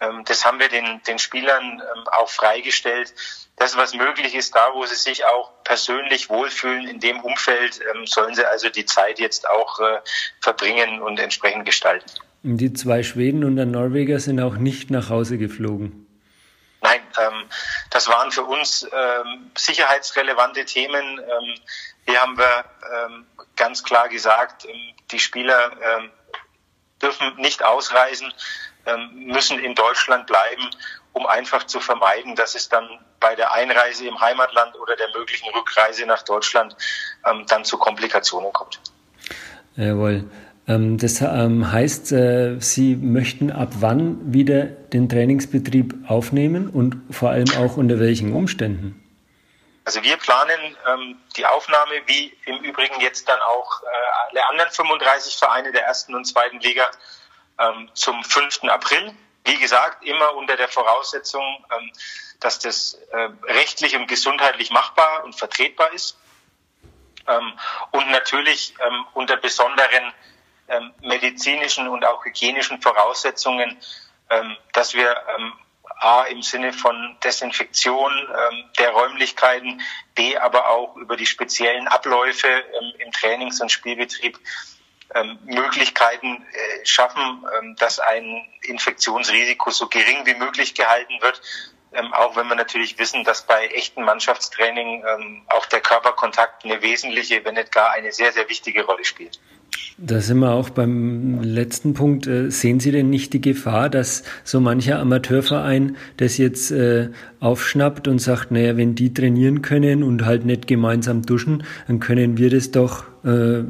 Ähm, 0.00 0.25
das 0.26 0.45
haben 0.45 0.59
wir 0.59 0.68
den, 0.68 1.02
den 1.04 1.18
Spielern 1.18 1.80
ähm, 1.80 2.09
auch 2.09 2.28
freigestellt. 2.28 3.14
Das, 3.56 3.76
was 3.76 3.95
möglich 3.95 4.35
ist, 4.35 4.54
da, 4.54 4.75
wo 4.75 4.85
sie 4.85 4.97
sich 4.97 5.25
auch 5.25 5.50
persönlich 5.64 6.28
wohlfühlen, 6.28 6.87
in 6.87 7.00
dem 7.00 7.21
Umfeld, 7.21 7.80
sollen 8.04 8.35
sie 8.35 8.45
also 8.45 8.68
die 8.68 8.85
Zeit 8.85 9.18
jetzt 9.18 9.49
auch 9.49 9.80
äh, 9.80 10.00
verbringen 10.42 11.00
und 11.00 11.18
entsprechend 11.18 11.64
gestalten. 11.64 12.11
Die 12.48 12.72
zwei 12.72 13.02
Schweden 13.02 13.42
und 13.42 13.56
der 13.56 13.66
Norweger 13.66 14.20
sind 14.20 14.40
auch 14.40 14.54
nicht 14.54 14.88
nach 14.88 15.10
Hause 15.10 15.36
geflogen. 15.36 16.06
Nein, 16.80 17.00
ähm, 17.18 17.48
das 17.90 18.06
waren 18.06 18.30
für 18.30 18.44
uns 18.44 18.84
ähm, 18.84 19.50
sicherheitsrelevante 19.58 20.64
Themen. 20.64 21.18
Ähm, 21.18 21.54
hier 22.06 22.20
haben 22.20 22.38
wir 22.38 22.64
ähm, 22.94 23.26
ganz 23.56 23.82
klar 23.82 24.08
gesagt, 24.08 24.64
ähm, 24.64 24.94
die 25.10 25.18
Spieler 25.18 25.72
ähm, 25.72 26.10
dürfen 27.02 27.34
nicht 27.36 27.64
ausreisen, 27.64 28.32
müssen 29.12 29.58
in 29.58 29.74
Deutschland 29.74 30.28
bleiben, 30.28 30.70
um 31.12 31.26
einfach 31.26 31.64
zu 31.64 31.80
vermeiden, 31.80 32.36
dass 32.36 32.54
es 32.54 32.68
dann 32.68 32.88
bei 33.18 33.34
der 33.34 33.52
Einreise 33.52 34.06
im 34.06 34.20
Heimatland 34.20 34.76
oder 34.76 34.94
der 34.94 35.08
möglichen 35.08 35.50
Rückreise 35.50 36.06
nach 36.06 36.22
Deutschland 36.22 36.76
dann 37.48 37.64
zu 37.64 37.76
Komplikationen 37.78 38.52
kommt. 38.52 38.80
Jawohl. 39.74 40.24
Ähm, 40.68 40.99
das 40.99 41.20
ähm, 41.20 41.70
heißt, 41.70 42.12
äh, 42.12 42.56
Sie 42.58 42.96
möchten 42.96 43.52
ab 43.52 43.68
wann 43.80 44.32
wieder 44.32 44.64
den 44.64 45.08
Trainingsbetrieb 45.08 45.94
aufnehmen 46.08 46.68
und 46.68 47.02
vor 47.14 47.30
allem 47.30 47.50
auch 47.58 47.76
unter 47.76 48.00
welchen 48.00 48.32
Umständen? 48.32 49.02
Also 49.85 50.02
wir 50.02 50.16
planen 50.16 50.76
ähm, 50.88 51.16
die 51.37 51.46
Aufnahme, 51.46 51.92
wie 52.06 52.37
im 52.46 52.56
Übrigen 52.64 53.00
jetzt 53.00 53.28
dann 53.28 53.38
auch 53.40 53.82
äh, 53.82 53.87
alle 54.30 54.49
anderen 54.49 54.70
35 54.70 55.37
Vereine 55.37 55.70
der 55.70 55.85
ersten 55.85 56.16
und 56.16 56.25
zweiten 56.25 56.58
Liga 56.58 56.90
ähm, 57.61 57.88
zum 57.94 58.25
5. 58.25 58.64
April. 58.64 59.14
Wie 59.44 59.56
gesagt, 59.58 60.04
immer 60.04 60.35
unter 60.35 60.56
der 60.56 60.66
Voraussetzung, 60.66 61.64
ähm, 61.70 61.92
dass 62.40 62.58
das 62.58 62.94
äh, 63.12 63.28
rechtlich 63.44 63.94
und 63.94 64.08
gesundheitlich 64.08 64.73
machbar 64.73 65.23
und 65.23 65.37
vertretbar 65.37 65.92
ist. 65.92 66.18
Ähm, 67.28 67.52
und 67.92 68.11
natürlich 68.11 68.75
unter 69.14 69.37
besonderen 69.37 70.12
ähm, 70.68 70.92
medizinischen 71.02 71.88
und 71.88 72.04
auch 72.04 72.25
hygienischen 72.25 72.80
Voraussetzungen, 72.80 73.76
ähm, 74.30 74.56
dass 74.73 74.94
wir 74.94 75.16
ähm, 75.37 75.52
A 76.00 76.25
im 76.25 76.42
Sinne 76.42 76.73
von 76.73 77.16
Desinfektion 77.23 78.12
ähm, 78.12 78.64
der 78.78 78.90
Räumlichkeiten, 78.90 79.80
B 80.14 80.37
aber 80.37 80.68
auch 80.68 80.96
über 80.96 81.16
die 81.16 81.26
speziellen 81.26 81.88
Abläufe 81.88 82.49
ähm, 82.49 82.92
im 82.99 83.12
Trainings- 83.12 83.61
und 83.61 83.70
Spielbetrieb 83.70 84.38
ähm, 85.14 85.38
Möglichkeiten 85.44 86.44
äh, 86.52 86.85
schaffen, 86.85 87.46
dass 87.78 88.00
ein 88.00 88.44
Infektionsrisiko 88.62 89.70
so 89.70 89.87
gering 89.87 90.26
wie 90.26 90.35
möglich 90.35 90.75
gehalten 90.75 91.14
wird. 91.20 91.40
Ähm, 91.92 92.12
auch 92.12 92.37
wenn 92.37 92.49
wir 92.49 92.56
natürlich 92.56 92.99
wissen, 92.99 93.25
dass 93.25 93.46
bei 93.46 93.68
echten 93.68 94.02
Mannschaftstraining 94.02 95.04
ähm, 95.06 95.42
auch 95.49 95.66
der 95.66 95.80
Körperkontakt 95.80 96.64
eine 96.64 96.82
wesentliche, 96.82 97.44
wenn 97.44 97.54
nicht 97.54 97.73
gar 97.73 97.92
eine 97.92 98.12
sehr, 98.12 98.32
sehr 98.32 98.49
wichtige 98.49 98.85
Rolle 98.85 99.04
spielt. 99.04 99.40
Da 99.99 100.20
sind 100.20 100.40
wir 100.40 100.52
auch 100.52 100.68
beim 100.68 101.42
letzten 101.42 101.94
Punkt. 101.94 102.26
Äh, 102.26 102.50
sehen 102.50 102.80
Sie 102.80 102.92
denn 102.92 103.08
nicht 103.08 103.32
die 103.32 103.40
Gefahr, 103.40 103.88
dass 103.88 104.25
so 104.44 104.61
mancher 104.61 104.99
Amateurverein 104.99 105.96
das 106.18 106.37
jetzt 106.37 106.70
äh, 106.70 107.08
aufschnappt 107.40 108.06
und 108.06 108.18
sagt, 108.18 108.50
naja, 108.50 108.76
wenn 108.76 108.94
die 108.94 109.14
trainieren 109.14 109.62
können 109.62 110.02
und 110.02 110.26
halt 110.26 110.44
nicht 110.44 110.66
gemeinsam 110.66 111.25
duschen, 111.25 111.66
dann 111.87 111.99
können 111.99 112.37
wir 112.37 112.50
das 112.50 112.73
doch, 112.73 113.04
äh, 113.25 113.64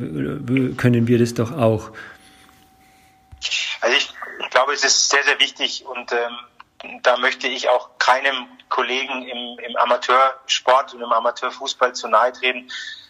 können 0.76 1.06
wir 1.06 1.18
das 1.20 1.34
doch 1.34 1.52
auch. 1.52 1.92
Also 3.80 3.96
ich, 3.96 4.12
ich 4.42 4.50
glaube, 4.50 4.72
es 4.72 4.82
ist 4.82 5.08
sehr, 5.08 5.22
sehr 5.22 5.38
wichtig 5.38 5.84
und 5.86 6.10
ähm, 6.10 6.98
da 7.02 7.16
möchte 7.18 7.46
ich 7.46 7.68
auch 7.68 7.98
keinem 7.98 8.46
Kollegen 8.68 9.22
im, 9.22 9.58
im 9.64 9.76
Amateursport 9.76 10.92
und 10.92 11.02
im 11.02 11.12
Amateurfußball 11.12 11.94
zu 11.94 12.08
nahe 12.08 12.32
treten, 12.32 12.68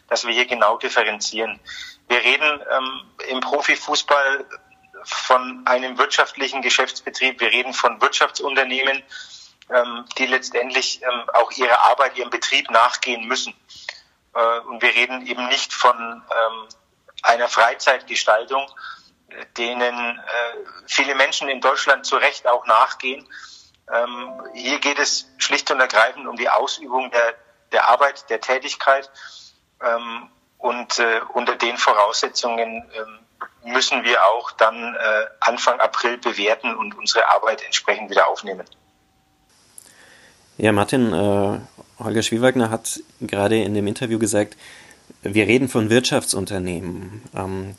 dass 0.08 0.26
wir 0.26 0.34
hier 0.34 0.46
genau 0.46 0.76
differenzieren. 0.76 1.58
Wir 2.08 2.18
reden 2.18 2.60
ähm, 2.70 3.02
im 3.28 3.40
Profifußball 3.40 4.46
von 5.04 5.66
einem 5.66 5.98
wirtschaftlichen 5.98 6.62
Geschäftsbetrieb. 6.62 7.40
Wir 7.40 7.50
reden 7.50 7.72
von 7.72 8.00
Wirtschaftsunternehmen, 8.00 9.02
ähm, 9.70 10.04
die 10.18 10.26
letztendlich 10.26 11.02
ähm, 11.02 11.30
auch 11.34 11.50
ihrer 11.52 11.84
Arbeit, 11.90 12.16
ihrem 12.16 12.30
Betrieb 12.30 12.70
nachgehen 12.70 13.26
müssen. 13.26 13.54
Äh, 14.34 14.58
und 14.60 14.82
wir 14.82 14.94
reden 14.94 15.26
eben 15.26 15.48
nicht 15.48 15.72
von 15.72 15.96
ähm, 15.96 16.68
einer 17.22 17.48
Freizeitgestaltung, 17.48 18.68
denen 19.56 20.18
äh, 20.18 20.22
viele 20.86 21.14
Menschen 21.14 21.48
in 21.48 21.60
Deutschland 21.60 22.06
zu 22.06 22.16
Recht 22.16 22.46
auch 22.46 22.66
nachgehen. 22.66 23.28
Ähm, 23.92 24.42
hier 24.54 24.78
geht 24.80 24.98
es 24.98 25.26
schlicht 25.38 25.70
und 25.70 25.80
ergreifend 25.80 26.26
um 26.26 26.36
die 26.36 26.48
Ausübung 26.48 27.10
der, 27.10 27.34
der 27.72 27.88
Arbeit, 27.88 28.28
der 28.30 28.40
Tätigkeit. 28.40 29.10
Und 30.58 30.98
äh, 30.98 31.20
unter 31.34 31.56
den 31.56 31.76
Voraussetzungen 31.76 32.82
äh, 32.82 33.68
müssen 33.68 34.04
wir 34.04 34.24
auch 34.24 34.52
dann 34.52 34.94
äh, 34.94 35.26
Anfang 35.40 35.80
April 35.80 36.18
bewerten 36.18 36.74
und 36.74 36.96
unsere 36.96 37.28
Arbeit 37.28 37.62
entsprechend 37.64 38.10
wieder 38.10 38.28
aufnehmen. 38.28 38.64
Ja, 40.58 40.72
Martin, 40.72 41.12
äh, 41.12 41.60
Holger 42.02 42.22
Schwiewagner 42.22 42.70
hat 42.70 43.00
gerade 43.20 43.62
in 43.62 43.74
dem 43.74 43.86
Interview 43.86 44.18
gesagt, 44.18 44.56
wir 45.22 45.46
reden 45.46 45.68
von 45.68 45.90
Wirtschaftsunternehmen. 45.90 47.22
Ähm, 47.34 47.74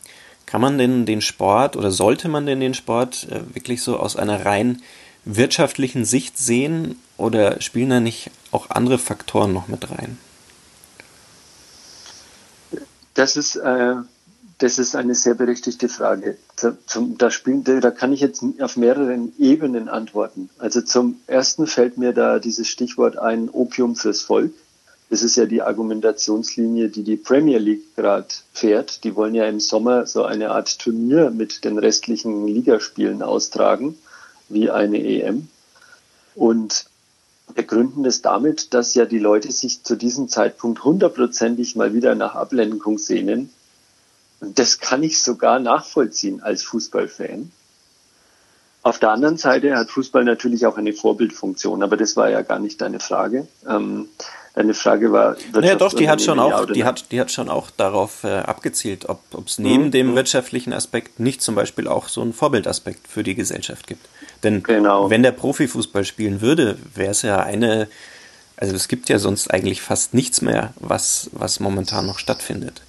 kann 0.45 0.61
man 0.61 0.77
denn 0.77 1.05
den 1.05 1.21
Sport 1.21 1.75
oder 1.75 1.91
sollte 1.91 2.29
man 2.29 2.45
denn 2.45 2.59
den 2.59 2.73
Sport 2.73 3.27
äh, 3.29 3.53
wirklich 3.55 3.81
so 3.83 3.97
aus 3.97 4.15
einer 4.15 4.45
rein 4.45 4.81
wirtschaftlichen 5.25 6.05
Sicht 6.05 6.37
sehen 6.37 7.01
oder 7.17 7.59
spielen 7.61 7.89
da 7.89 7.99
nicht 7.99 8.31
auch 8.51 8.69
andere 8.69 8.97
Faktoren 8.97 9.53
noch 9.53 9.67
mit 9.67 9.89
rein? 9.89 10.17
Das 13.17 13.35
ist, 13.35 13.55
äh, 13.55 13.95
das 14.59 14.77
ist 14.77 14.95
eine 14.95 15.15
sehr 15.15 15.33
berechtigte 15.33 15.89
Frage. 15.89 16.37
Zum, 16.85 17.17
da, 17.17 17.31
spielen, 17.31 17.63
da 17.63 17.89
kann 17.89 18.13
ich 18.13 18.21
jetzt 18.21 18.43
auf 18.59 18.77
mehreren 18.77 19.33
Ebenen 19.39 19.89
antworten. 19.89 20.51
Also 20.59 20.81
zum 20.81 21.19
ersten 21.25 21.65
fällt 21.65 21.97
mir 21.97 22.13
da 22.13 22.37
dieses 22.37 22.67
Stichwort 22.67 23.17
ein, 23.17 23.49
Opium 23.49 23.95
fürs 23.95 24.21
Volk. 24.21 24.53
Das 25.09 25.23
ist 25.23 25.35
ja 25.35 25.45
die 25.45 25.63
Argumentationslinie, 25.63 26.89
die 26.89 27.01
die 27.01 27.17
Premier 27.17 27.57
League 27.57 27.95
gerade 27.95 28.27
fährt. 28.53 29.03
Die 29.03 29.15
wollen 29.15 29.33
ja 29.33 29.45
im 29.45 29.61
Sommer 29.61 30.05
so 30.05 30.23
eine 30.23 30.51
Art 30.51 30.77
Turnier 30.77 31.31
mit 31.31 31.63
den 31.63 31.79
restlichen 31.79 32.45
Ligaspielen 32.45 33.23
austragen, 33.23 33.97
wie 34.47 34.69
eine 34.69 35.03
EM. 35.03 35.47
Und 36.35 36.85
begründen 37.53 38.05
es 38.05 38.21
damit, 38.21 38.73
dass 38.73 38.93
ja 38.93 39.05
die 39.05 39.19
Leute 39.19 39.51
sich 39.51 39.83
zu 39.83 39.95
diesem 39.95 40.27
Zeitpunkt 40.29 40.83
hundertprozentig 40.83 41.75
mal 41.75 41.93
wieder 41.93 42.15
nach 42.15 42.35
Ablenkung 42.35 42.97
sehnen. 42.97 43.49
Und 44.39 44.59
das 44.59 44.79
kann 44.79 45.03
ich 45.03 45.21
sogar 45.21 45.59
nachvollziehen 45.59 46.41
als 46.41 46.63
Fußballfan. 46.63 47.51
Auf 48.83 48.99
der 48.99 49.11
anderen 49.11 49.37
Seite 49.37 49.75
hat 49.75 49.89
Fußball 49.89 50.23
natürlich 50.23 50.65
auch 50.65 50.77
eine 50.77 50.93
Vorbildfunktion, 50.93 51.83
aber 51.83 51.97
das 51.97 52.15
war 52.15 52.29
ja 52.29 52.41
gar 52.41 52.59
nicht 52.59 52.79
deine 52.79 52.99
Frage. 52.99 53.47
Ähm, 53.67 54.07
Deine 54.57 54.73
Frage 54.73 55.11
war, 55.11 55.37
naja, 55.53 55.75
doch, 55.75 55.93
die 55.93 56.09
hat 56.09 56.19
schon 56.19 56.39
auch, 56.39 56.65
die 56.65 56.83
hat, 56.83 57.11
die 57.11 57.21
hat 57.21 57.31
schon 57.31 57.47
auch 57.47 57.69
darauf 57.69 58.23
äh, 58.23 58.37
abgezielt, 58.37 59.07
ob 59.07 59.21
es 59.45 59.59
neben 59.59 59.85
mhm. 59.85 59.91
dem 59.91 60.07
mhm. 60.07 60.15
wirtschaftlichen 60.15 60.73
Aspekt 60.73 61.19
nicht 61.19 61.43
zum 61.43 61.53
Beispiel 61.53 61.87
auch 61.87 62.07
so 62.07 62.21
einen 62.21 62.33
Vorbildaspekt 62.33 63.07
für 63.07 63.21
die 63.21 63.35
Gesellschaft 63.35 63.85
gibt. 63.85 64.07
Denn 64.41 64.63
genau. 64.63 65.11
wenn 65.11 65.21
der 65.21 65.31
Profifußball 65.31 66.03
spielen 66.05 66.41
würde, 66.41 66.79
wäre 66.95 67.11
es 67.11 67.21
ja 67.21 67.39
eine, 67.39 67.87
also 68.55 68.75
es 68.75 68.87
gibt 68.87 69.09
ja 69.09 69.19
sonst 69.19 69.53
eigentlich 69.53 69.83
fast 69.83 70.15
nichts 70.15 70.41
mehr, 70.41 70.73
was, 70.77 71.29
was 71.33 71.59
momentan 71.59 72.07
noch 72.07 72.17
stattfindet. 72.17 72.81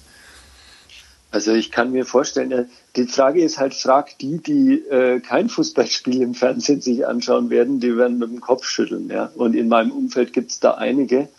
Also 1.29 1.53
ich 1.53 1.69
kann 1.69 1.91
mir 1.91 2.07
vorstellen, 2.07 2.51
äh, 2.51 2.65
die 2.95 3.05
Frage 3.05 3.43
ist 3.43 3.59
halt, 3.59 3.75
frag 3.75 4.17
die, 4.17 4.39
die 4.39 4.79
äh, 4.89 5.19
kein 5.19 5.49
Fußballspiel 5.49 6.23
im 6.23 6.33
Fernsehen 6.33 6.81
sich 6.81 7.05
anschauen 7.05 7.51
werden, 7.51 7.79
die 7.79 7.95
werden 7.95 8.17
mit 8.17 8.31
dem 8.31 8.41
Kopf 8.41 8.65
schütteln. 8.65 9.07
Ja? 9.11 9.29
Und 9.35 9.55
in 9.55 9.67
meinem 9.67 9.91
Umfeld 9.91 10.33
gibt 10.33 10.49
es 10.49 10.59
da 10.59 10.71
einige, 10.71 11.29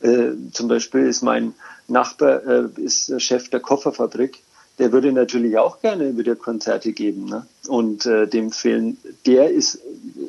äh, 0.00 0.32
zum 0.52 0.68
Beispiel 0.68 1.06
ist 1.06 1.22
mein 1.22 1.54
Nachbar 1.88 2.46
äh, 2.46 2.68
ist 2.76 3.20
Chef 3.20 3.48
der 3.50 3.60
Kofferfabrik. 3.60 4.42
Der 4.78 4.92
würde 4.92 5.12
natürlich 5.12 5.58
auch 5.58 5.80
gerne 5.80 6.16
wieder 6.16 6.36
Konzerte 6.36 6.92
geben. 6.92 7.26
Ne? 7.26 7.46
Und 7.68 8.06
äh, 8.06 8.26
dem 8.26 8.50
fehlen, 8.50 8.96
der 9.26 9.50
ist 9.50 9.80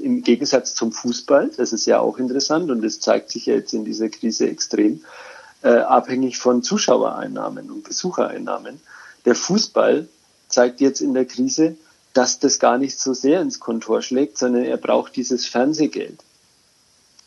im 0.03 0.23
Gegensatz 0.23 0.75
zum 0.75 0.91
Fußball, 0.91 1.51
das 1.55 1.71
ist 1.71 1.85
ja 1.85 1.99
auch 1.99 2.17
interessant 2.17 2.69
und 2.69 2.81
das 2.81 2.99
zeigt 2.99 3.31
sich 3.31 3.45
ja 3.45 3.53
jetzt 3.53 3.73
in 3.73 3.85
dieser 3.85 4.09
Krise 4.09 4.49
extrem, 4.49 5.05
äh, 5.61 5.69
abhängig 5.69 6.37
von 6.37 6.63
Zuschauereinnahmen 6.63 7.71
und 7.71 7.83
Besuchereinnahmen. 7.83 8.81
Der 9.25 9.35
Fußball 9.35 10.09
zeigt 10.49 10.81
jetzt 10.81 10.99
in 10.99 11.13
der 11.13 11.25
Krise, 11.25 11.77
dass 12.13 12.39
das 12.39 12.59
gar 12.59 12.77
nicht 12.77 12.99
so 12.99 13.13
sehr 13.13 13.41
ins 13.41 13.59
Kontor 13.59 14.01
schlägt, 14.01 14.37
sondern 14.37 14.65
er 14.65 14.77
braucht 14.77 15.15
dieses 15.15 15.45
Fernsehgeld. 15.45 16.19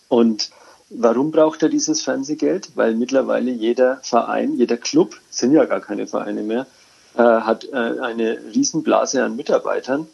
Und 0.08 0.50
Warum 0.90 1.30
braucht 1.30 1.62
er 1.62 1.68
dieses 1.68 2.02
Fernsehgeld? 2.02 2.72
Weil 2.74 2.94
mittlerweile 2.94 3.50
jeder 3.50 3.98
Verein, 4.02 4.56
jeder 4.56 4.76
Club, 4.76 5.16
sind 5.30 5.52
ja 5.52 5.64
gar 5.64 5.80
keine 5.80 6.06
Vereine 6.06 6.42
mehr, 6.42 6.66
äh, 7.14 7.22
hat 7.22 7.64
äh, 7.64 7.76
eine 7.76 8.38
Riesenblase 8.54 9.24
an 9.24 9.36
Mitarbeitern. 9.36 10.06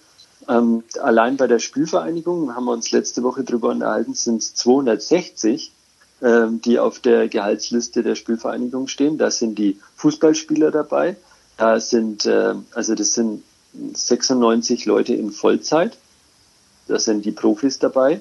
Ähm, 0.48 0.84
allein 1.00 1.36
bei 1.36 1.46
der 1.46 1.58
Spielvereinigung, 1.58 2.54
haben 2.54 2.64
wir 2.64 2.72
uns 2.72 2.92
letzte 2.92 3.22
Woche 3.22 3.44
darüber 3.44 3.68
unterhalten, 3.68 4.14
sind 4.14 4.42
es 4.42 4.54
260, 4.54 5.72
äh, 6.20 6.46
die 6.50 6.78
auf 6.78 7.00
der 7.00 7.28
Gehaltsliste 7.28 8.02
der 8.02 8.14
Spielvereinigung 8.14 8.86
stehen. 8.86 9.18
Da 9.18 9.30
sind 9.30 9.58
die 9.58 9.78
Fußballspieler 9.96 10.70
dabei. 10.70 11.16
Da 11.56 11.78
sind, 11.80 12.26
äh, 12.26 12.54
also 12.72 12.94
das 12.94 13.12
sind 13.12 13.42
96 13.74 14.86
Leute 14.86 15.14
in 15.14 15.30
Vollzeit. 15.30 15.98
Da 16.88 16.98
sind 16.98 17.24
die 17.24 17.32
Profis 17.32 17.78
dabei. 17.78 18.20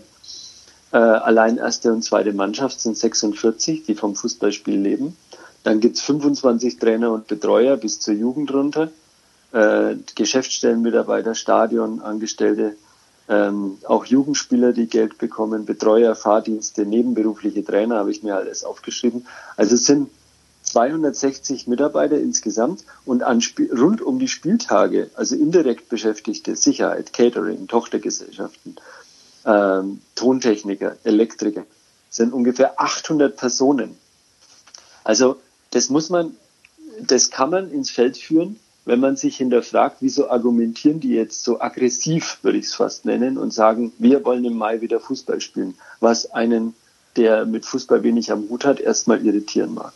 Äh, 0.91 0.97
allein 0.97 1.57
erste 1.57 1.91
und 1.93 2.03
zweite 2.03 2.33
Mannschaft 2.33 2.79
sind 2.81 2.97
46, 2.97 3.83
die 3.83 3.95
vom 3.95 4.15
Fußballspiel 4.15 4.79
leben. 4.79 5.15
Dann 5.63 5.79
gibt's 5.79 6.01
25 6.01 6.79
Trainer 6.79 7.11
und 7.11 7.27
Betreuer 7.27 7.77
bis 7.77 7.99
zur 7.99 8.13
Jugend 8.13 8.53
runter. 8.53 8.89
Äh, 9.51 9.95
Geschäftsstellenmitarbeiter, 10.15 11.35
Stadion, 11.35 12.01
Angestellte, 12.01 12.75
ähm, 13.27 13.77
auch 13.85 14.05
Jugendspieler, 14.05 14.73
die 14.73 14.87
Geld 14.87 15.17
bekommen, 15.17 15.65
Betreuer, 15.65 16.15
Fahrdienste, 16.15 16.85
nebenberufliche 16.85 17.63
Trainer, 17.63 17.97
habe 17.97 18.11
ich 18.11 18.23
mir 18.23 18.35
alles 18.35 18.63
aufgeschrieben. 18.63 19.27
Also 19.55 19.75
es 19.75 19.85
sind 19.85 20.09
260 20.63 21.67
Mitarbeiter 21.67 22.17
insgesamt 22.19 22.83
und 23.05 23.23
an 23.23 23.41
rund 23.71 24.01
um 24.01 24.19
die 24.19 24.27
Spieltage, 24.27 25.09
also 25.15 25.35
indirekt 25.35 25.89
Beschäftigte, 25.89 26.55
Sicherheit, 26.55 27.13
Catering, 27.13 27.67
Tochtergesellschaften, 27.67 28.75
ähm, 29.45 30.01
Tontechniker, 30.15 30.97
Elektriker, 31.03 31.65
sind 32.09 32.33
ungefähr 32.33 32.79
800 32.79 33.35
Personen. 33.35 33.97
Also 35.03 35.37
das 35.71 35.89
muss 35.89 36.09
man, 36.09 36.35
das 36.99 37.29
kann 37.29 37.49
man 37.49 37.71
ins 37.71 37.91
Feld 37.91 38.17
führen, 38.17 38.59
wenn 38.85 38.99
man 38.99 39.15
sich 39.15 39.37
hinterfragt, 39.37 39.97
wieso 39.99 40.29
argumentieren 40.29 40.99
die 40.99 41.09
jetzt 41.09 41.43
so 41.43 41.61
aggressiv, 41.61 42.39
würde 42.41 42.57
ich 42.57 42.65
es 42.65 42.73
fast 42.73 43.05
nennen, 43.05 43.37
und 43.37 43.53
sagen, 43.53 43.93
wir 43.99 44.25
wollen 44.25 44.45
im 44.45 44.57
Mai 44.57 44.81
wieder 44.81 44.99
Fußball 44.99 45.41
spielen, 45.41 45.75
was 45.99 46.31
einen, 46.31 46.73
der 47.15 47.45
mit 47.45 47.65
Fußball 47.65 48.03
wenig 48.03 48.31
am 48.31 48.49
Hut 48.49 48.65
hat, 48.65 48.79
erstmal 48.79 49.23
irritieren 49.23 49.73
mag. 49.75 49.93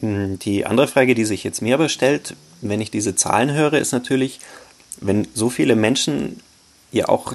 Hm, 0.00 0.38
die 0.38 0.64
andere 0.64 0.88
Frage, 0.88 1.14
die 1.14 1.24
sich 1.24 1.44
jetzt 1.44 1.60
mir 1.60 1.74
aber 1.74 1.88
stellt, 1.88 2.34
wenn 2.60 2.80
ich 2.80 2.90
diese 2.90 3.14
Zahlen 3.14 3.52
höre, 3.52 3.74
ist 3.74 3.92
natürlich, 3.92 4.40
wenn 5.00 5.28
so 5.34 5.50
viele 5.50 5.76
Menschen 5.76 6.40
ja 6.92 7.08
auch 7.08 7.34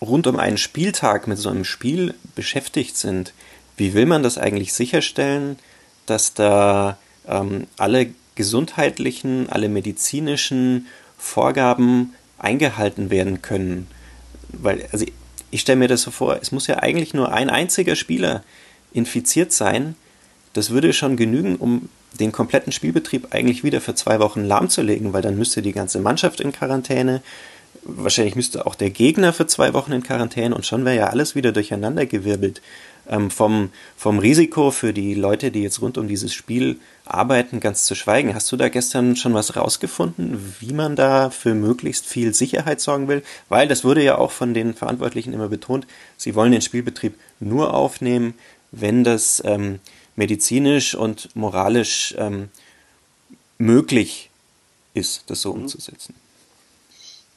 rund 0.00 0.26
um 0.26 0.38
einen 0.38 0.58
Spieltag 0.58 1.26
mit 1.26 1.38
so 1.38 1.48
einem 1.48 1.64
Spiel 1.64 2.14
beschäftigt 2.34 2.96
sind, 2.96 3.32
wie 3.76 3.94
will 3.94 4.06
man 4.06 4.22
das 4.22 4.38
eigentlich 4.38 4.72
sicherstellen, 4.72 5.58
dass 6.06 6.34
da 6.34 6.98
ähm, 7.26 7.66
alle 7.76 8.08
gesundheitlichen, 8.34 9.48
alle 9.48 9.68
medizinischen 9.68 10.86
Vorgaben 11.18 12.14
eingehalten 12.38 13.10
werden 13.10 13.42
können? 13.42 13.88
Weil, 14.48 14.86
also 14.92 15.06
ich 15.50 15.60
stelle 15.60 15.78
mir 15.78 15.88
das 15.88 16.02
so 16.02 16.10
vor, 16.10 16.38
es 16.40 16.52
muss 16.52 16.66
ja 16.66 16.78
eigentlich 16.78 17.14
nur 17.14 17.32
ein 17.32 17.50
einziger 17.50 17.96
Spieler 17.96 18.42
infiziert 18.92 19.52
sein. 19.52 19.96
Das 20.52 20.70
würde 20.70 20.92
schon 20.92 21.16
genügen, 21.16 21.56
um 21.56 21.88
den 22.20 22.32
kompletten 22.32 22.72
Spielbetrieb 22.72 23.34
eigentlich 23.34 23.64
wieder 23.64 23.80
für 23.80 23.94
zwei 23.94 24.20
Wochen 24.20 24.44
lahmzulegen, 24.44 25.12
weil 25.12 25.22
dann 25.22 25.36
müsste 25.36 25.62
die 25.62 25.72
ganze 25.72 25.98
Mannschaft 25.98 26.40
in 26.40 26.52
Quarantäne, 26.52 27.22
wahrscheinlich 27.84 28.36
müsste 28.36 28.66
auch 28.66 28.74
der 28.74 28.90
Gegner 28.90 29.32
für 29.32 29.46
zwei 29.46 29.74
Wochen 29.74 29.92
in 29.92 30.02
Quarantäne 30.02 30.54
und 30.54 30.66
schon 30.66 30.84
wäre 30.84 30.96
ja 30.96 31.06
alles 31.08 31.34
wieder 31.34 31.52
durcheinandergewirbelt. 31.52 32.60
Ähm, 33.06 33.30
vom, 33.30 33.68
vom 33.98 34.18
Risiko 34.18 34.70
für 34.70 34.94
die 34.94 35.12
Leute, 35.12 35.50
die 35.50 35.62
jetzt 35.62 35.82
rund 35.82 35.98
um 35.98 36.08
dieses 36.08 36.32
Spiel 36.32 36.78
arbeiten, 37.04 37.60
ganz 37.60 37.84
zu 37.84 37.94
schweigen. 37.94 38.34
Hast 38.34 38.50
du 38.50 38.56
da 38.56 38.70
gestern 38.70 39.14
schon 39.14 39.34
was 39.34 39.56
rausgefunden, 39.56 40.54
wie 40.60 40.72
man 40.72 40.96
da 40.96 41.28
für 41.28 41.54
möglichst 41.54 42.06
viel 42.06 42.32
Sicherheit 42.32 42.80
sorgen 42.80 43.06
will? 43.06 43.22
Weil 43.50 43.68
das 43.68 43.84
wurde 43.84 44.02
ja 44.02 44.16
auch 44.16 44.30
von 44.30 44.54
den 44.54 44.72
Verantwortlichen 44.72 45.34
immer 45.34 45.48
betont, 45.48 45.86
sie 46.16 46.34
wollen 46.34 46.52
den 46.52 46.62
Spielbetrieb 46.62 47.14
nur 47.40 47.74
aufnehmen, 47.74 48.32
wenn 48.72 49.04
das 49.04 49.42
ähm, 49.44 49.80
medizinisch 50.16 50.94
und 50.94 51.28
moralisch 51.36 52.14
ähm, 52.16 52.48
möglich 53.58 54.30
ist, 54.94 55.24
das 55.26 55.42
so 55.42 55.52
mhm. 55.52 55.62
umzusetzen. 55.62 56.14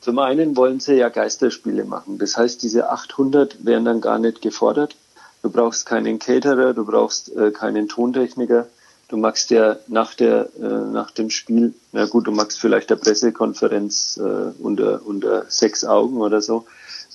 Zum 0.07 0.19
einen 0.19 0.55
wollen 0.55 0.79
sie 0.79 0.93
ja 0.93 1.09
Geisterspiele 1.09 1.83
machen. 1.83 2.17
Das 2.17 2.37
heißt, 2.37 2.63
diese 2.63 2.91
800 2.91 3.65
werden 3.65 3.83
dann 3.83 3.99
gar 3.99 4.19
nicht 4.19 4.41
gefordert. 4.41 4.95
Du 5.41 5.49
brauchst 5.49 5.85
keinen 5.85 6.17
Caterer, 6.17 6.73
du 6.73 6.85
brauchst 6.85 7.35
äh, 7.35 7.51
keinen 7.51 7.89
Tontechniker. 7.89 8.67
Du 9.09 9.17
machst 9.17 9.49
ja 9.49 9.75
nach 9.87 10.13
der 10.13 10.47
äh, 10.61 10.63
nach 10.63 11.11
dem 11.11 11.29
Spiel, 11.29 11.73
na 11.91 12.05
gut, 12.05 12.25
du 12.25 12.31
machst 12.31 12.57
vielleicht 12.57 12.89
eine 12.89 13.01
Pressekonferenz 13.01 14.15
äh, 14.15 14.53
unter 14.63 15.01
unter 15.05 15.43
sechs 15.49 15.83
Augen 15.83 16.21
oder 16.21 16.41
so. 16.41 16.65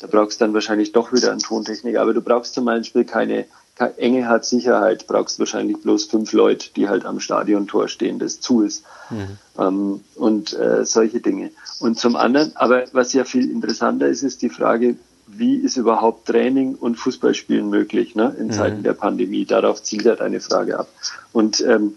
Da 0.00 0.07
brauchst 0.07 0.38
du 0.38 0.44
dann 0.44 0.52
wahrscheinlich 0.52 0.92
doch 0.92 1.14
wieder 1.14 1.31
einen 1.31 1.40
Tontechniker. 1.40 2.02
Aber 2.02 2.12
du 2.12 2.20
brauchst 2.20 2.52
zum 2.52 2.66
Beispiel 2.66 3.07
keine 3.07 3.46
Enge 3.86 4.28
hat 4.28 4.44
Sicherheit, 4.44 5.06
brauchst 5.06 5.38
wahrscheinlich 5.38 5.80
bloß 5.80 6.04
fünf 6.06 6.32
Leute, 6.32 6.70
die 6.74 6.88
halt 6.88 7.04
am 7.04 7.20
Stadiontor 7.20 7.88
stehen, 7.88 8.18
das 8.18 8.40
zu 8.40 8.62
ist. 8.62 8.84
Mhm. 9.10 9.38
Ähm, 9.58 10.00
und 10.16 10.52
äh, 10.54 10.84
solche 10.84 11.20
Dinge. 11.20 11.50
Und 11.80 11.98
zum 11.98 12.16
anderen, 12.16 12.56
aber 12.56 12.84
was 12.92 13.12
ja 13.12 13.24
viel 13.24 13.50
interessanter 13.50 14.06
ist, 14.08 14.22
ist 14.22 14.42
die 14.42 14.50
Frage, 14.50 14.96
wie 15.26 15.56
ist 15.56 15.76
überhaupt 15.76 16.26
Training 16.26 16.74
und 16.74 16.96
Fußballspielen 16.96 17.68
möglich 17.68 18.14
ne, 18.14 18.34
in 18.38 18.48
mhm. 18.48 18.52
Zeiten 18.52 18.82
der 18.82 18.94
Pandemie? 18.94 19.44
Darauf 19.44 19.82
zielt 19.82 20.04
ja 20.04 20.16
deine 20.16 20.40
Frage 20.40 20.78
ab. 20.78 20.88
Und 21.32 21.60
ähm, 21.62 21.94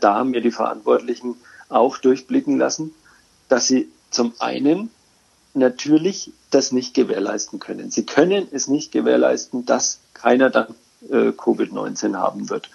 da 0.00 0.14
haben 0.14 0.32
wir 0.32 0.40
die 0.40 0.50
Verantwortlichen 0.50 1.36
auch 1.68 1.98
durchblicken 1.98 2.58
lassen, 2.58 2.92
dass 3.48 3.66
sie 3.66 3.88
zum 4.10 4.32
einen 4.38 4.90
natürlich 5.54 6.32
das 6.50 6.72
nicht 6.72 6.94
gewährleisten 6.94 7.58
können. 7.58 7.90
Sie 7.90 8.06
können 8.06 8.46
es 8.50 8.68
nicht 8.68 8.92
gewährleisten, 8.92 9.66
dass 9.66 9.98
keiner 10.14 10.50
dann 10.50 10.74
äh, 11.10 11.28
Covid-19 11.28 12.16
haben 12.16 12.50
wird. 12.50 12.70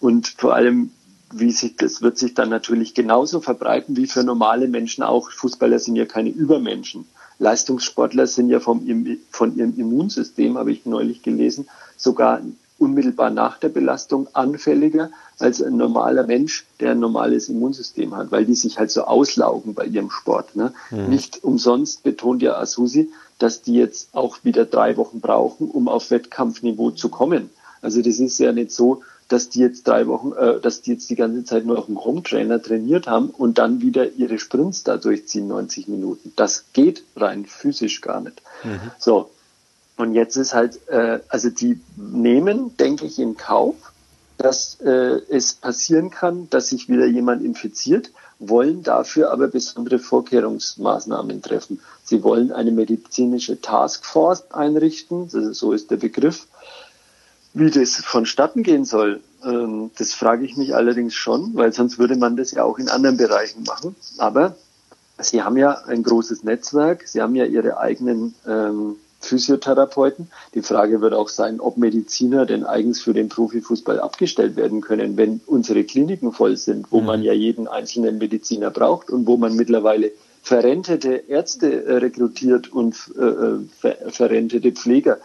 Und 0.00 0.28
vor 0.28 0.54
allem, 0.54 0.90
wie 1.32 1.52
sich 1.52 1.76
das 1.76 2.02
wird 2.02 2.18
sich 2.18 2.34
dann 2.34 2.50
natürlich 2.50 2.94
genauso 2.94 3.40
verbreiten 3.40 3.96
wie 3.96 4.06
für 4.06 4.24
normale 4.24 4.68
Menschen 4.68 5.02
auch. 5.02 5.30
Fußballer 5.30 5.78
sind 5.78 5.96
ja 5.96 6.04
keine 6.04 6.30
Übermenschen. 6.30 7.06
Leistungssportler 7.38 8.26
sind 8.26 8.50
ja 8.50 8.60
vom, 8.60 8.86
von 9.30 9.56
ihrem 9.56 9.76
Immunsystem, 9.76 10.58
habe 10.58 10.72
ich 10.72 10.86
neulich 10.86 11.22
gelesen, 11.22 11.68
sogar 11.96 12.40
unmittelbar 12.78 13.30
nach 13.30 13.58
der 13.58 13.68
Belastung 13.68 14.28
anfälliger 14.32 15.10
als 15.38 15.62
ein 15.62 15.76
normaler 15.76 16.26
Mensch, 16.26 16.66
der 16.80 16.92
ein 16.92 17.00
normales 17.00 17.48
Immunsystem 17.48 18.14
hat, 18.16 18.32
weil 18.32 18.44
die 18.44 18.54
sich 18.54 18.78
halt 18.78 18.90
so 18.90 19.04
auslaugen 19.04 19.74
bei 19.74 19.86
ihrem 19.86 20.10
Sport. 20.10 20.56
Ne? 20.56 20.72
Mhm. 20.90 21.08
Nicht 21.08 21.44
umsonst 21.44 22.02
betont 22.02 22.42
ja 22.42 22.56
Asusi, 22.56 23.10
dass 23.38 23.62
die 23.62 23.74
jetzt 23.74 24.08
auch 24.12 24.38
wieder 24.42 24.64
drei 24.64 24.96
Wochen 24.96 25.20
brauchen, 25.20 25.70
um 25.70 25.88
auf 25.88 26.10
Wettkampfniveau 26.10 26.90
zu 26.90 27.08
kommen. 27.08 27.50
Also 27.82 28.00
das 28.00 28.18
ist 28.20 28.38
ja 28.38 28.52
nicht 28.52 28.70
so, 28.70 29.02
dass 29.28 29.48
die 29.48 29.60
jetzt 29.60 29.86
drei 29.88 30.06
Wochen, 30.06 30.32
äh, 30.32 30.60
dass 30.60 30.82
die 30.82 30.92
jetzt 30.92 31.10
die 31.10 31.16
ganze 31.16 31.44
Zeit 31.44 31.66
nur 31.66 31.78
auf 31.78 31.86
dem 31.86 32.02
Home-Trainer 32.02 32.62
trainiert 32.62 33.06
haben 33.06 33.30
und 33.30 33.58
dann 33.58 33.80
wieder 33.80 34.12
ihre 34.12 34.38
Sprints 34.38 34.84
da 34.84 34.96
durchziehen, 34.96 35.48
90 35.48 35.88
Minuten. 35.88 36.32
Das 36.36 36.66
geht 36.72 37.04
rein 37.16 37.46
physisch 37.46 38.00
gar 38.00 38.20
nicht. 38.20 38.40
Mhm. 38.62 38.90
So, 38.98 39.30
und 39.96 40.14
jetzt 40.14 40.36
ist 40.36 40.54
halt, 40.54 40.86
äh, 40.88 41.20
also 41.28 41.50
die 41.50 41.80
nehmen, 41.96 42.76
denke 42.76 43.06
ich, 43.06 43.18
in 43.18 43.36
Kauf, 43.36 43.76
dass 44.36 44.80
äh, 44.80 45.20
es 45.28 45.54
passieren 45.54 46.10
kann, 46.10 46.48
dass 46.50 46.68
sich 46.68 46.88
wieder 46.88 47.06
jemand 47.06 47.44
infiziert, 47.44 48.10
wollen 48.38 48.82
dafür 48.82 49.30
aber 49.30 49.48
besondere 49.48 49.98
Vorkehrungsmaßnahmen 49.98 51.42
treffen. 51.42 51.80
Sie 52.02 52.22
wollen 52.24 52.50
eine 52.50 52.72
medizinische 52.72 53.60
Taskforce 53.60 54.50
einrichten, 54.50 55.30
also 55.32 55.52
so 55.52 55.72
ist 55.72 55.90
der 55.90 55.98
Begriff. 55.98 56.48
Wie 57.54 57.70
das 57.70 57.96
vonstatten 57.96 58.62
gehen 58.62 58.84
soll, 58.84 59.20
ähm, 59.44 59.90
das 59.98 60.14
frage 60.14 60.44
ich 60.44 60.56
mich 60.56 60.74
allerdings 60.74 61.14
schon, 61.14 61.54
weil 61.54 61.72
sonst 61.72 61.98
würde 61.98 62.16
man 62.16 62.36
das 62.36 62.52
ja 62.52 62.64
auch 62.64 62.78
in 62.78 62.88
anderen 62.88 63.16
Bereichen 63.16 63.64
machen. 63.64 63.94
Aber 64.18 64.56
Sie 65.18 65.42
haben 65.42 65.56
ja 65.56 65.72
ein 65.86 66.02
großes 66.02 66.44
Netzwerk, 66.44 67.06
Sie 67.06 67.20
haben 67.20 67.34
ja 67.34 67.44
Ihre 67.44 67.78
eigenen 67.78 68.34
ähm, 68.46 68.96
Physiotherapeuten. 69.20 70.28
Die 70.54 70.62
Frage 70.62 71.00
wird 71.00 71.14
auch 71.14 71.28
sein, 71.28 71.60
ob 71.60 71.76
Mediziner 71.76 72.44
denn 72.46 72.64
eigens 72.64 73.00
für 73.00 73.14
den 73.14 73.28
Profifußball 73.28 74.00
abgestellt 74.00 74.56
werden 74.56 74.80
können, 74.80 75.16
wenn 75.16 75.40
unsere 75.46 75.84
Kliniken 75.84 76.32
voll 76.32 76.56
sind, 76.56 76.90
wo 76.90 77.00
mhm. 77.00 77.06
man 77.06 77.22
ja 77.22 77.32
jeden 77.32 77.68
einzelnen 77.68 78.18
Mediziner 78.18 78.70
braucht 78.70 79.10
und 79.10 79.26
wo 79.26 79.36
man 79.36 79.54
mittlerweile 79.54 80.10
verrentete 80.42 81.12
Ärzte 81.28 81.84
äh, 81.84 81.96
rekrutiert 81.98 82.72
und 82.72 82.96
äh, 83.16 83.22
äh, 83.22 83.58
ver 83.78 83.96
verrentete 84.10 84.72
Pfleger. 84.72 85.18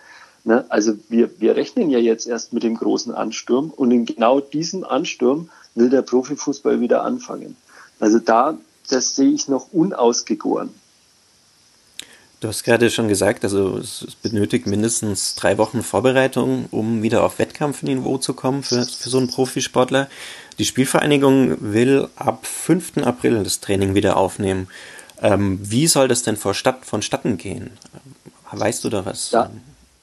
Ne? 0.48 0.66
Also 0.70 0.94
wir, 1.10 1.42
wir 1.42 1.58
rechnen 1.58 1.90
ja 1.90 2.00
jetzt 2.00 2.26
erst 2.26 2.54
mit 2.54 2.64
dem 2.64 2.76
großen 2.76 3.14
Ansturm 3.14 3.70
und 3.70 3.92
in 3.92 4.06
genau 4.06 4.40
diesem 4.40 4.86
Ansturm 4.86 5.50
will 5.76 5.90
der 5.90 6.02
Profifußball 6.02 6.80
wieder 6.80 7.04
anfangen. 7.04 7.58
Also 8.00 8.20
da, 8.20 8.58
das 8.90 9.14
sehe 9.14 9.32
ich 9.32 9.50
noch 9.50 9.74
unausgegoren. 9.74 10.70
Du 12.40 12.48
hast 12.48 12.64
gerade 12.64 12.90
schon 12.90 13.10
gesagt, 13.10 13.44
also 13.44 13.78
es 13.78 14.06
benötigt 14.22 14.68
mindestens 14.68 15.36
drei 15.36 15.58
Wochen 15.58 15.84
Vorbereitung, 15.84 16.68
um 16.72 17.04
wieder 17.04 17.24
auf 17.24 17.40
Wettkampfniveau 17.40 18.18
zu 18.18 18.34
kommen 18.34 18.64
für, 18.64 18.86
für 18.86 19.10
so 19.10 19.18
einen 19.18 19.28
Profisportler. 19.28 20.08
Die 20.60 20.66
Spielvereinigung 20.66 21.58
will 21.60 22.08
ab 22.16 22.46
5. 22.46 23.00
April 23.00 23.44
das 23.44 23.60
Training 23.60 23.96
wieder 23.96 24.16
aufnehmen. 24.16 24.70
Ähm, 25.22 25.60
wie 25.62 25.88
soll 25.88 26.08
das 26.08 26.24
denn 26.24 26.38
vorstatt, 26.38 26.86
vonstatten 26.86 27.38
gehen? 27.38 27.72
Weißt 28.50 28.86
du 28.86 28.90
da 28.90 29.06
was? 29.06 29.32
Ja. 29.32 29.50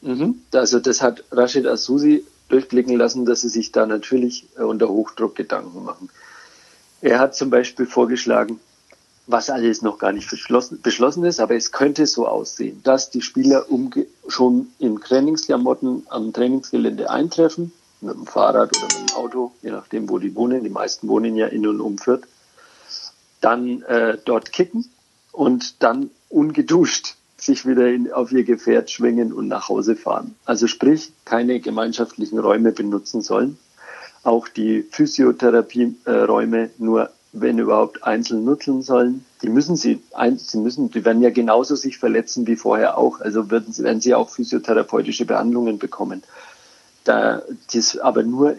Mhm. 0.05 0.43
Also 0.53 0.81
das 0.81 1.03
hat 1.03 1.25
Rashid 1.31 1.67
Asusi 1.67 2.25
durchblicken 2.49 2.97
lassen, 2.97 3.25
dass 3.25 3.41
sie 3.41 3.49
sich 3.49 3.73
da 3.73 3.87
natürlich 3.87 4.47
äh, 4.57 4.63
unter 4.63 4.89
Hochdruck 4.89 5.35
Gedanken 5.35 5.83
machen. 5.83 6.11
Er 7.01 7.19
hat 7.19 7.35
zum 7.35 7.51
Beispiel 7.51 7.87
vorgeschlagen, 7.87 8.61
was 9.27 9.49
alles 9.49 9.81
noch 9.81 9.99
gar 9.99 10.13
nicht 10.13 10.29
beschlossen 10.83 11.25
ist, 11.25 11.41
aber 11.41 11.55
es 11.55 11.73
könnte 11.73 12.07
so 12.07 12.29
aussehen, 12.29 12.83
dass 12.83 13.11
die 13.11 13.23
Spieler 13.23 13.65
schon 14.29 14.69
in 14.79 15.01
Trainingsklamotten 15.01 16.07
am 16.11 16.33
Trainingsgelände 16.35 17.09
eintreffen, 17.09 17.73
mit 18.03 18.15
dem 18.15 18.27
Fahrrad 18.27 18.77
oder 18.77 18.99
mit 18.99 19.11
dem 19.11 19.17
Auto, 19.17 19.53
je 19.63 19.71
nachdem, 19.71 20.11
wo 20.11 20.19
die 20.19 20.35
wohnen. 20.35 20.63
Die 20.63 20.71
meisten 20.71 21.09
wohnen 21.09 21.37
ja 21.37 21.47
in 21.47 21.67
und 21.67 21.81
um 21.81 21.97
Fürth. 21.97 22.27
Dann 23.41 23.83
äh, 23.83 24.19
dort 24.23 24.53
kicken 24.53 24.91
und 25.33 25.83
dann 25.83 26.11
ungeduscht 26.29 27.17
sich 27.45 27.67
wieder 27.67 27.89
in, 27.89 28.13
auf 28.13 28.33
ihr 28.33 28.45
Gefährt 28.45 28.91
schwingen 28.91 29.33
und 29.33 29.49
nach 29.49 29.69
Hause 29.69 29.97
fahren. 29.97 30.35
Also 30.45 30.67
sprich, 30.67 31.13
keine 31.25 31.61
gemeinschaftlichen 31.61 32.39
Räume 32.39 32.73
benutzen 32.73 33.21
sollen. 33.21 33.59
Auch 34.23 34.49
die 34.49 34.83
Physiotherapieräume 34.91 36.71
nur 36.79 37.11
wenn 37.35 37.59
überhaupt, 37.59 38.05
einzeln 38.05 38.45
nutzen 38.45 38.83
sollen. 38.83 39.25
Die 39.43 39.49
müssen 39.49 39.77
sie, 39.77 40.01
ein, 40.13 40.39
sie 40.39 40.59
müssen, 40.59 40.91
die 40.91 41.05
werden 41.05 41.21
ja 41.21 41.31
genauso 41.31 41.75
sich 41.75 41.99
verletzen 41.99 42.47
wie 42.47 42.57
vorher 42.57 42.97
auch. 42.97 43.21
Also 43.21 43.51
werden, 43.51 43.77
werden 43.79 44.01
sie 44.01 44.15
auch 44.15 44.31
physiotherapeutische 44.31 45.27
Behandlungen 45.27 45.79
bekommen. 45.79 46.23
Da, 47.05 47.43
dies 47.73 47.99
aber 47.99 48.23
nur 48.23 48.57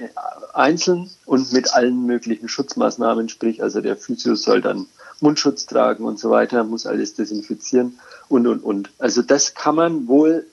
einzeln 0.53 1.10
und 1.25 1.51
mit 1.51 1.73
allen 1.73 2.05
möglichen 2.05 2.47
Schutzmaßnahmen, 2.47 3.27
sprich, 3.29 3.63
also 3.63 3.81
der 3.81 3.97
Physio 3.97 4.36
soll 4.36 4.62
dann 4.62 4.86
Mundschutz 5.19 5.65
tragen 5.65 6.05
und 6.05 6.19
so 6.19 6.29
weiter, 6.29 6.63
muss 6.63 6.86
alles 6.86 7.15
desinfizieren 7.15 7.99
und, 8.27 8.45
und, 8.47 8.63
und. 8.63 8.91
Also 8.99 9.21
das 9.21 9.55
kann 9.55 9.75
man 9.75 10.08
wohl 10.08 10.45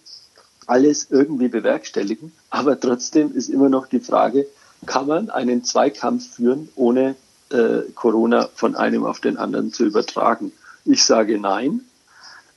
alles 0.66 1.08
irgendwie 1.10 1.48
bewerkstelligen, 1.48 2.32
aber 2.50 2.78
trotzdem 2.80 3.34
ist 3.34 3.48
immer 3.48 3.68
noch 3.68 3.86
die 3.86 4.00
Frage, 4.00 4.46
kann 4.86 5.06
man 5.06 5.30
einen 5.30 5.64
Zweikampf 5.64 6.36
führen, 6.36 6.68
ohne 6.74 7.14
äh, 7.50 7.82
Corona 7.94 8.48
von 8.54 8.74
einem 8.74 9.04
auf 9.04 9.20
den 9.20 9.36
anderen 9.36 9.72
zu 9.72 9.84
übertragen? 9.84 10.52
Ich 10.84 11.04
sage 11.04 11.38
nein. 11.38 11.82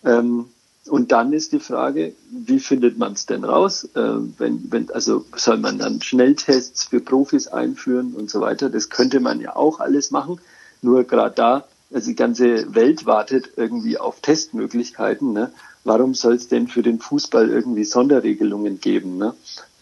Ähm, 0.03 0.45
und 0.87 1.11
dann 1.11 1.33
ist 1.33 1.51
die 1.51 1.59
Frage, 1.59 2.13
wie 2.29 2.59
findet 2.59 2.97
man 2.97 3.13
es 3.13 3.25
denn 3.25 3.43
raus? 3.43 3.85
Äh, 3.95 4.01
wenn, 4.37 4.71
wenn, 4.71 4.91
also 4.91 5.25
soll 5.35 5.57
man 5.57 5.79
dann 5.79 6.01
Schnelltests 6.01 6.85
für 6.85 6.99
Profis 6.99 7.47
einführen 7.47 8.13
und 8.13 8.29
so 8.29 8.41
weiter? 8.41 8.69
Das 8.69 8.89
könnte 8.89 9.19
man 9.19 9.41
ja 9.41 9.55
auch 9.55 9.79
alles 9.79 10.11
machen. 10.11 10.39
Nur 10.81 11.03
gerade 11.03 11.35
da, 11.35 11.67
also 11.93 12.09
die 12.09 12.15
ganze 12.15 12.75
Welt 12.75 13.05
wartet 13.05 13.51
irgendwie 13.55 13.97
auf 13.97 14.19
Testmöglichkeiten. 14.21 15.33
Ne? 15.33 15.51
Warum 15.83 16.13
soll 16.13 16.35
es 16.35 16.47
denn 16.47 16.67
für 16.67 16.83
den 16.83 16.99
Fußball 16.99 17.49
irgendwie 17.49 17.83
Sonderregelungen 17.83 18.79
geben? 18.79 19.17
Ne? 19.17 19.33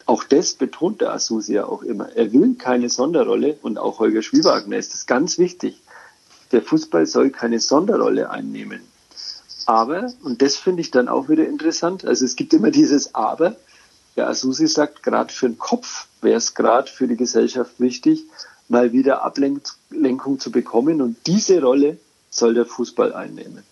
auch 0.05 0.23
das 0.23 0.53
betont 0.53 1.01
der 1.01 1.13
Asusi 1.13 1.53
ja 1.53 1.65
auch 1.65 1.81
immer. 1.81 2.09
Er 2.15 2.31
will 2.33 2.55
keine 2.55 2.89
Sonderrolle 2.89 3.57
und 3.61 3.77
auch 3.77 3.99
Holger 3.99 4.21
Schwiewagner 4.21 4.77
ist 4.77 4.93
das 4.93 5.05
ganz 5.05 5.37
wichtig. 5.37 5.81
Der 6.51 6.61
Fußball 6.61 7.05
soll 7.05 7.29
keine 7.29 7.59
Sonderrolle 7.59 8.29
einnehmen. 8.29 8.81
Aber, 9.67 10.11
und 10.23 10.41
das 10.41 10.55
finde 10.55 10.81
ich 10.81 10.91
dann 10.91 11.07
auch 11.07 11.29
wieder 11.29 11.47
interessant, 11.47 12.05
also 12.05 12.25
es 12.25 12.35
gibt 12.35 12.53
immer 12.53 12.71
dieses 12.71 13.15
Aber. 13.15 13.55
Der 14.15 14.27
Asusi 14.27 14.67
sagt, 14.67 15.01
gerade 15.03 15.33
für 15.33 15.49
den 15.49 15.57
Kopf 15.57 16.07
wäre 16.21 16.37
es 16.37 16.53
gerade 16.53 16.89
für 16.89 17.07
die 17.07 17.15
Gesellschaft 17.15 17.79
wichtig, 17.79 18.23
mal 18.69 18.91
wieder 18.93 19.23
Ablenkung 19.23 20.39
zu 20.39 20.51
bekommen 20.51 21.01
und 21.01 21.17
diese 21.25 21.61
Rolle 21.61 21.97
soll 22.29 22.53
der 22.53 22.65
Fußball 22.65 23.13
einnehmen. 23.13 23.63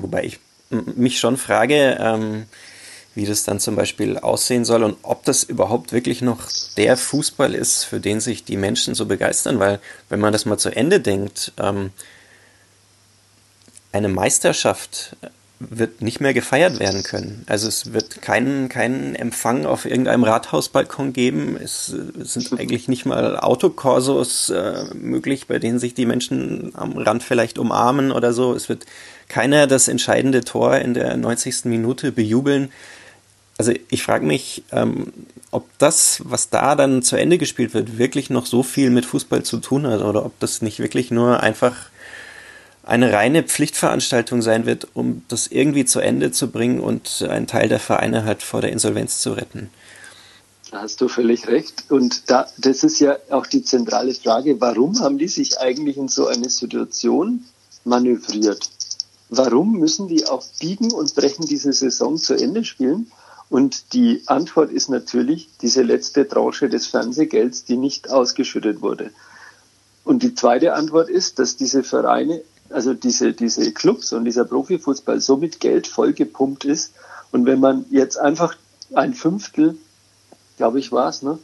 Wobei 0.00 0.24
ich 0.24 0.40
mich 0.70 1.18
schon 1.18 1.36
frage, 1.36 1.96
ähm, 2.00 2.46
wie 3.14 3.26
das 3.26 3.42
dann 3.42 3.58
zum 3.58 3.74
Beispiel 3.74 4.18
aussehen 4.18 4.64
soll 4.64 4.84
und 4.84 4.96
ob 5.02 5.24
das 5.24 5.42
überhaupt 5.42 5.92
wirklich 5.92 6.22
noch 6.22 6.40
der 6.76 6.96
Fußball 6.96 7.54
ist, 7.54 7.84
für 7.84 7.98
den 8.00 8.20
sich 8.20 8.44
die 8.44 8.56
Menschen 8.56 8.94
so 8.94 9.06
begeistern, 9.06 9.58
weil 9.58 9.80
wenn 10.08 10.20
man 10.20 10.32
das 10.32 10.46
mal 10.46 10.58
zu 10.58 10.68
Ende 10.68 11.00
denkt, 11.00 11.52
ähm, 11.58 11.90
eine 13.92 14.08
Meisterschaft 14.08 15.16
wird 15.60 16.02
nicht 16.02 16.20
mehr 16.20 16.34
gefeiert 16.34 16.78
werden 16.78 17.02
können. 17.02 17.44
Also 17.48 17.66
es 17.66 17.92
wird 17.92 18.22
keinen, 18.22 18.68
keinen 18.68 19.16
Empfang 19.16 19.66
auf 19.66 19.86
irgendeinem 19.86 20.22
Rathausbalkon 20.22 21.12
geben. 21.12 21.58
Es, 21.60 21.88
es 21.88 22.34
sind 22.34 22.52
eigentlich 22.58 22.86
nicht 22.86 23.06
mal 23.06 23.36
Autokorsos 23.36 24.50
äh, 24.50 24.84
möglich, 24.94 25.48
bei 25.48 25.58
denen 25.58 25.80
sich 25.80 25.94
die 25.94 26.06
Menschen 26.06 26.72
am 26.74 26.96
Rand 26.96 27.24
vielleicht 27.24 27.58
umarmen 27.58 28.12
oder 28.12 28.32
so. 28.32 28.54
Es 28.54 28.68
wird 28.68 28.86
keiner 29.28 29.66
das 29.66 29.88
entscheidende 29.88 30.42
Tor 30.42 30.76
in 30.76 30.94
der 30.94 31.16
90. 31.16 31.64
Minute 31.64 32.12
bejubeln. 32.12 32.70
Also 33.56 33.72
ich 33.90 34.04
frage 34.04 34.24
mich, 34.24 34.62
ähm, 34.70 35.12
ob 35.50 35.66
das, 35.78 36.22
was 36.24 36.50
da 36.50 36.76
dann 36.76 37.02
zu 37.02 37.16
Ende 37.16 37.36
gespielt 37.38 37.74
wird, 37.74 37.98
wirklich 37.98 38.30
noch 38.30 38.46
so 38.46 38.62
viel 38.62 38.90
mit 38.90 39.06
Fußball 39.06 39.42
zu 39.42 39.56
tun 39.58 39.88
hat 39.88 40.02
oder 40.02 40.24
ob 40.24 40.38
das 40.38 40.62
nicht 40.62 40.78
wirklich 40.78 41.10
nur 41.10 41.42
einfach 41.42 41.74
eine 42.88 43.12
reine 43.12 43.42
Pflichtveranstaltung 43.42 44.40
sein 44.40 44.64
wird, 44.64 44.88
um 44.94 45.22
das 45.28 45.46
irgendwie 45.46 45.84
zu 45.84 46.00
Ende 46.00 46.32
zu 46.32 46.50
bringen 46.50 46.80
und 46.80 47.22
einen 47.28 47.46
Teil 47.46 47.68
der 47.68 47.80
Vereine 47.80 48.24
halt 48.24 48.42
vor 48.42 48.62
der 48.62 48.72
Insolvenz 48.72 49.20
zu 49.20 49.32
retten. 49.32 49.70
Da 50.70 50.82
hast 50.82 51.00
du 51.00 51.08
völlig 51.08 51.46
recht. 51.48 51.84
Und 51.90 52.30
da, 52.30 52.46
das 52.56 52.82
ist 52.84 52.98
ja 53.00 53.16
auch 53.28 53.46
die 53.46 53.62
zentrale 53.62 54.14
Frage, 54.14 54.60
warum 54.60 54.98
haben 55.00 55.18
die 55.18 55.28
sich 55.28 55.58
eigentlich 55.58 55.98
in 55.98 56.08
so 56.08 56.26
eine 56.26 56.48
Situation 56.48 57.44
manövriert? 57.84 58.70
Warum 59.28 59.78
müssen 59.78 60.08
die 60.08 60.26
auch 60.26 60.44
biegen 60.58 60.90
und 60.90 61.14
brechen 61.14 61.46
diese 61.46 61.74
Saison 61.74 62.16
zu 62.16 62.34
Ende 62.34 62.64
spielen? 62.64 63.12
Und 63.50 63.92
die 63.92 64.22
Antwort 64.26 64.72
ist 64.72 64.88
natürlich 64.88 65.48
diese 65.60 65.82
letzte 65.82 66.26
Tranche 66.26 66.70
des 66.70 66.86
Fernsehgelds, 66.86 67.64
die 67.64 67.76
nicht 67.76 68.10
ausgeschüttet 68.10 68.80
wurde. 68.80 69.10
Und 70.04 70.22
die 70.22 70.34
zweite 70.34 70.72
Antwort 70.72 71.10
ist, 71.10 71.38
dass 71.38 71.56
diese 71.56 71.82
Vereine, 71.82 72.42
also 72.70 72.94
diese, 72.94 73.32
diese 73.32 73.72
Clubs 73.72 74.12
und 74.12 74.24
dieser 74.24 74.44
Profifußball 74.44 75.20
so 75.20 75.36
mit 75.36 75.60
Geld 75.60 75.86
vollgepumpt 75.86 76.64
ist. 76.64 76.92
Und 77.32 77.46
wenn 77.46 77.60
man 77.60 77.86
jetzt 77.90 78.18
einfach 78.18 78.56
ein 78.94 79.14
Fünftel, 79.14 79.76
glaube 80.56 80.78
ich 80.78 80.92
war 80.92 81.08
es, 81.08 81.22
ne? 81.22 81.38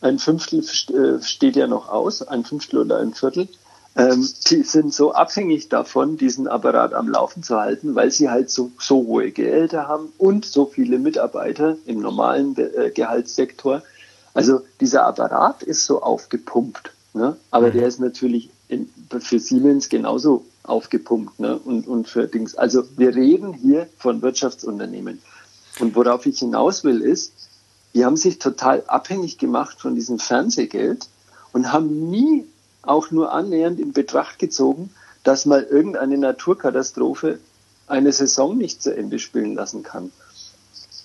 ein 0.00 0.18
Fünftel 0.18 0.60
äh, 0.60 1.22
steht 1.22 1.56
ja 1.56 1.66
noch 1.66 1.88
aus, 1.88 2.22
ein 2.22 2.44
Fünftel 2.44 2.80
oder 2.80 2.98
ein 2.98 3.14
Viertel, 3.14 3.48
ähm, 3.96 4.28
die 4.50 4.62
sind 4.62 4.94
so 4.94 5.12
abhängig 5.12 5.68
davon, 5.68 6.16
diesen 6.16 6.46
Apparat 6.46 6.94
am 6.94 7.08
Laufen 7.08 7.42
zu 7.42 7.58
halten, 7.58 7.96
weil 7.96 8.12
sie 8.12 8.30
halt 8.30 8.48
so, 8.48 8.70
so 8.78 9.04
hohe 9.06 9.32
Gehälter 9.32 9.88
haben 9.88 10.12
und 10.18 10.44
so 10.44 10.66
viele 10.66 10.98
Mitarbeiter 10.98 11.76
im 11.84 12.00
normalen 12.00 12.56
äh, 12.56 12.90
Gehaltssektor. 12.90 13.82
Also 14.34 14.60
dieser 14.80 15.04
Apparat 15.04 15.64
ist 15.64 15.84
so 15.84 16.00
aufgepumpt. 16.00 16.92
Ne? 17.12 17.36
Aber 17.50 17.68
mhm. 17.68 17.72
der 17.72 17.88
ist 17.88 17.98
natürlich 17.98 18.50
in, 18.68 18.88
für 19.18 19.40
Siemens 19.40 19.88
genauso 19.88 20.44
aufgepumpt. 20.62 21.40
Ne? 21.40 21.58
Und, 21.58 21.86
und 21.86 22.08
für 22.08 22.26
Dings. 22.26 22.54
Also 22.54 22.84
wir 22.96 23.14
reden 23.14 23.52
hier 23.52 23.88
von 23.98 24.22
Wirtschaftsunternehmen. 24.22 25.20
Und 25.80 25.94
worauf 25.94 26.26
ich 26.26 26.38
hinaus 26.38 26.84
will, 26.84 27.00
ist, 27.00 27.32
die 27.94 28.04
haben 28.04 28.16
sich 28.16 28.38
total 28.38 28.84
abhängig 28.86 29.38
gemacht 29.38 29.80
von 29.80 29.94
diesem 29.94 30.18
Fernsehgeld 30.18 31.08
und 31.52 31.72
haben 31.72 32.10
nie 32.10 32.44
auch 32.82 33.10
nur 33.10 33.32
annähernd 33.32 33.80
in 33.80 33.92
Betracht 33.92 34.38
gezogen, 34.38 34.90
dass 35.24 35.46
mal 35.46 35.62
irgendeine 35.62 36.18
Naturkatastrophe 36.18 37.38
eine 37.86 38.12
Saison 38.12 38.56
nicht 38.56 38.82
zu 38.82 38.94
Ende 38.94 39.18
spielen 39.18 39.54
lassen 39.54 39.82
kann. 39.82 40.12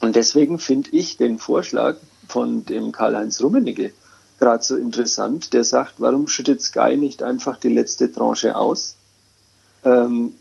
Und 0.02 0.16
deswegen 0.16 0.60
finde 0.60 0.89
ich 0.92 1.18
den 1.18 1.39
Vorschlag 1.39 1.96
von 2.28 2.66
dem 2.66 2.92
Karl-Heinz 2.92 3.42
Rummenigge 3.42 3.94
gerade 4.39 4.63
so 4.63 4.76
interessant, 4.76 5.54
der 5.54 5.63
sagt, 5.63 5.96
warum 6.00 6.28
schüttet 6.28 6.62
Sky 6.62 6.98
nicht 6.98 7.24
einfach 7.24 7.58
die 7.58 7.70
letzte 7.70 8.12
Tranche 8.12 8.58
aus? 8.58 8.96
Ähm, 9.86 10.34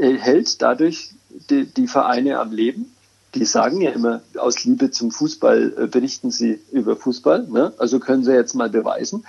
er 0.00 0.18
hält 0.18 0.60
dadurch 0.62 1.10
die, 1.50 1.66
die 1.66 1.86
Vereine 1.86 2.38
am 2.40 2.52
Leben 2.52 2.92
die 3.34 3.44
sagen 3.44 3.80
ja 3.80 3.90
immer, 3.90 4.22
aus 4.38 4.64
Liebe 4.64 4.90
zum 4.90 5.10
Fußball 5.10 5.74
äh, 5.76 5.86
berichten 5.86 6.30
sie 6.30 6.60
über 6.72 6.96
Fußball. 6.96 7.46
Ne? 7.48 7.72
Also 7.78 8.00
können 8.00 8.24
sie 8.24 8.32
jetzt 8.32 8.54
mal 8.54 8.70
beweisen. 8.70 9.24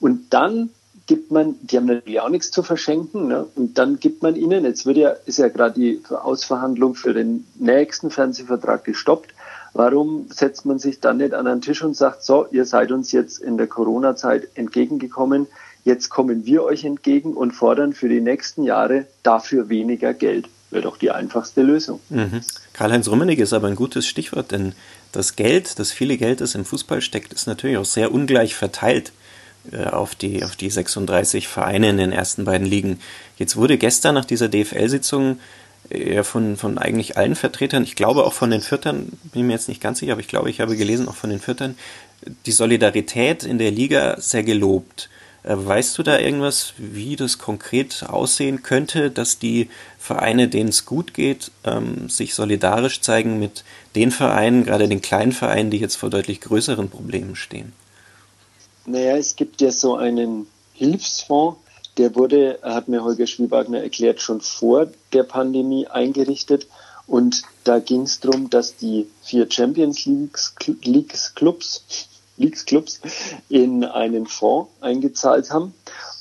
Und 0.00 0.32
dann 0.32 0.70
gibt 1.06 1.30
man, 1.30 1.56
die 1.62 1.76
haben 1.76 1.86
natürlich 1.86 2.20
auch 2.20 2.28
nichts 2.28 2.50
zu 2.50 2.62
verschenken, 2.62 3.28
ne? 3.28 3.46
und 3.56 3.76
dann 3.76 3.98
gibt 3.98 4.22
man 4.22 4.36
ihnen, 4.36 4.64
jetzt 4.64 4.86
wird 4.86 4.96
ja, 4.96 5.10
ist 5.26 5.38
ja 5.38 5.48
gerade 5.48 5.74
die 5.74 6.00
Ausverhandlung 6.08 6.94
für 6.94 7.12
den 7.12 7.46
nächsten 7.56 8.10
Fernsehvertrag 8.10 8.84
gestoppt. 8.84 9.34
Warum 9.74 10.26
setzt 10.30 10.64
man 10.64 10.78
sich 10.78 11.00
dann 11.00 11.16
nicht 11.16 11.34
an 11.34 11.46
einen 11.46 11.60
Tisch 11.60 11.82
und 11.82 11.96
sagt, 11.96 12.22
so, 12.22 12.46
ihr 12.50 12.66
seid 12.66 12.92
uns 12.92 13.10
jetzt 13.10 13.38
in 13.38 13.56
der 13.56 13.66
Corona-Zeit 13.66 14.48
entgegengekommen, 14.54 15.46
jetzt 15.84 16.08
kommen 16.08 16.44
wir 16.46 16.62
euch 16.64 16.84
entgegen 16.84 17.34
und 17.34 17.52
fordern 17.52 17.92
für 17.92 18.08
die 18.08 18.20
nächsten 18.20 18.62
Jahre 18.62 19.06
dafür 19.22 19.68
weniger 19.68 20.14
Geld 20.14 20.48
wäre 20.72 20.82
doch 20.82 20.96
die 20.96 21.10
einfachste 21.10 21.62
Lösung. 21.62 22.00
Mhm. 22.08 22.40
Karl-Heinz 22.72 23.08
Rummenigge 23.08 23.42
ist 23.42 23.52
aber 23.52 23.68
ein 23.68 23.76
gutes 23.76 24.06
Stichwort, 24.06 24.50
denn 24.52 24.74
das 25.12 25.36
Geld, 25.36 25.78
das 25.78 25.92
viele 25.92 26.16
Geld, 26.16 26.40
das 26.40 26.54
im 26.54 26.64
Fußball 26.64 27.02
steckt, 27.02 27.32
ist 27.32 27.46
natürlich 27.46 27.76
auch 27.76 27.84
sehr 27.84 28.12
ungleich 28.12 28.54
verteilt 28.54 29.12
äh, 29.70 29.84
auf, 29.84 30.14
die, 30.14 30.42
auf 30.42 30.56
die 30.56 30.70
36 30.70 31.46
Vereine 31.46 31.90
in 31.90 31.98
den 31.98 32.12
ersten 32.12 32.44
beiden 32.44 32.66
Ligen. 32.66 32.98
Jetzt 33.36 33.56
wurde 33.56 33.78
gestern 33.78 34.14
nach 34.14 34.24
dieser 34.24 34.48
DFL-Sitzung 34.48 35.38
äh, 35.90 36.22
von, 36.22 36.56
von 36.56 36.78
eigentlich 36.78 37.18
allen 37.18 37.36
Vertretern, 37.36 37.82
ich 37.82 37.94
glaube 37.94 38.24
auch 38.24 38.32
von 38.32 38.50
den 38.50 38.62
Viertern, 38.62 39.12
bin 39.32 39.46
mir 39.46 39.52
jetzt 39.52 39.68
nicht 39.68 39.82
ganz 39.82 39.98
sicher, 39.98 40.12
aber 40.12 40.22
ich 40.22 40.28
glaube, 40.28 40.50
ich 40.50 40.60
habe 40.60 40.76
gelesen, 40.76 41.08
auch 41.08 41.16
von 41.16 41.30
den 41.30 41.40
Viertern, 41.40 41.76
die 42.46 42.52
Solidarität 42.52 43.44
in 43.44 43.58
der 43.58 43.70
Liga 43.70 44.18
sehr 44.18 44.42
gelobt. 44.42 45.10
Äh, 45.44 45.54
weißt 45.56 45.98
du 45.98 46.02
da 46.02 46.18
irgendwas, 46.18 46.74
wie 46.76 47.16
das 47.16 47.38
konkret 47.38 48.04
aussehen 48.08 48.62
könnte, 48.62 49.10
dass 49.10 49.38
die 49.38 49.68
Vereine, 49.98 50.48
denen 50.48 50.70
es 50.70 50.86
gut 50.86 51.14
geht, 51.14 51.50
ähm, 51.64 52.08
sich 52.08 52.34
solidarisch 52.34 53.00
zeigen 53.00 53.38
mit 53.38 53.64
den 53.94 54.10
Vereinen, 54.10 54.64
gerade 54.64 54.88
den 54.88 55.02
kleinen 55.02 55.32
Vereinen, 55.32 55.70
die 55.70 55.78
jetzt 55.78 55.96
vor 55.96 56.10
deutlich 56.10 56.40
größeren 56.40 56.88
Problemen 56.88 57.36
stehen? 57.36 57.72
Naja, 58.86 59.16
es 59.16 59.36
gibt 59.36 59.60
ja 59.60 59.70
so 59.70 59.96
einen 59.96 60.46
Hilfsfonds, 60.74 61.58
der 61.98 62.14
wurde, 62.14 62.58
hat 62.62 62.88
mir 62.88 63.04
Holger 63.04 63.26
Schwiebagner 63.26 63.82
erklärt, 63.82 64.20
schon 64.20 64.40
vor 64.40 64.88
der 65.12 65.24
Pandemie 65.24 65.86
eingerichtet. 65.86 66.66
Und 67.06 67.42
da 67.64 67.80
ging 67.80 68.02
es 68.02 68.20
darum, 68.20 68.48
dass 68.48 68.76
die 68.76 69.08
vier 69.22 69.50
Champions 69.50 70.06
Leagues 70.06 71.34
Clubs 71.34 71.84
Leagues-Clubs 72.36 73.00
in 73.48 73.84
einen 73.84 74.26
Fonds 74.26 74.70
eingezahlt 74.80 75.50
haben. 75.50 75.74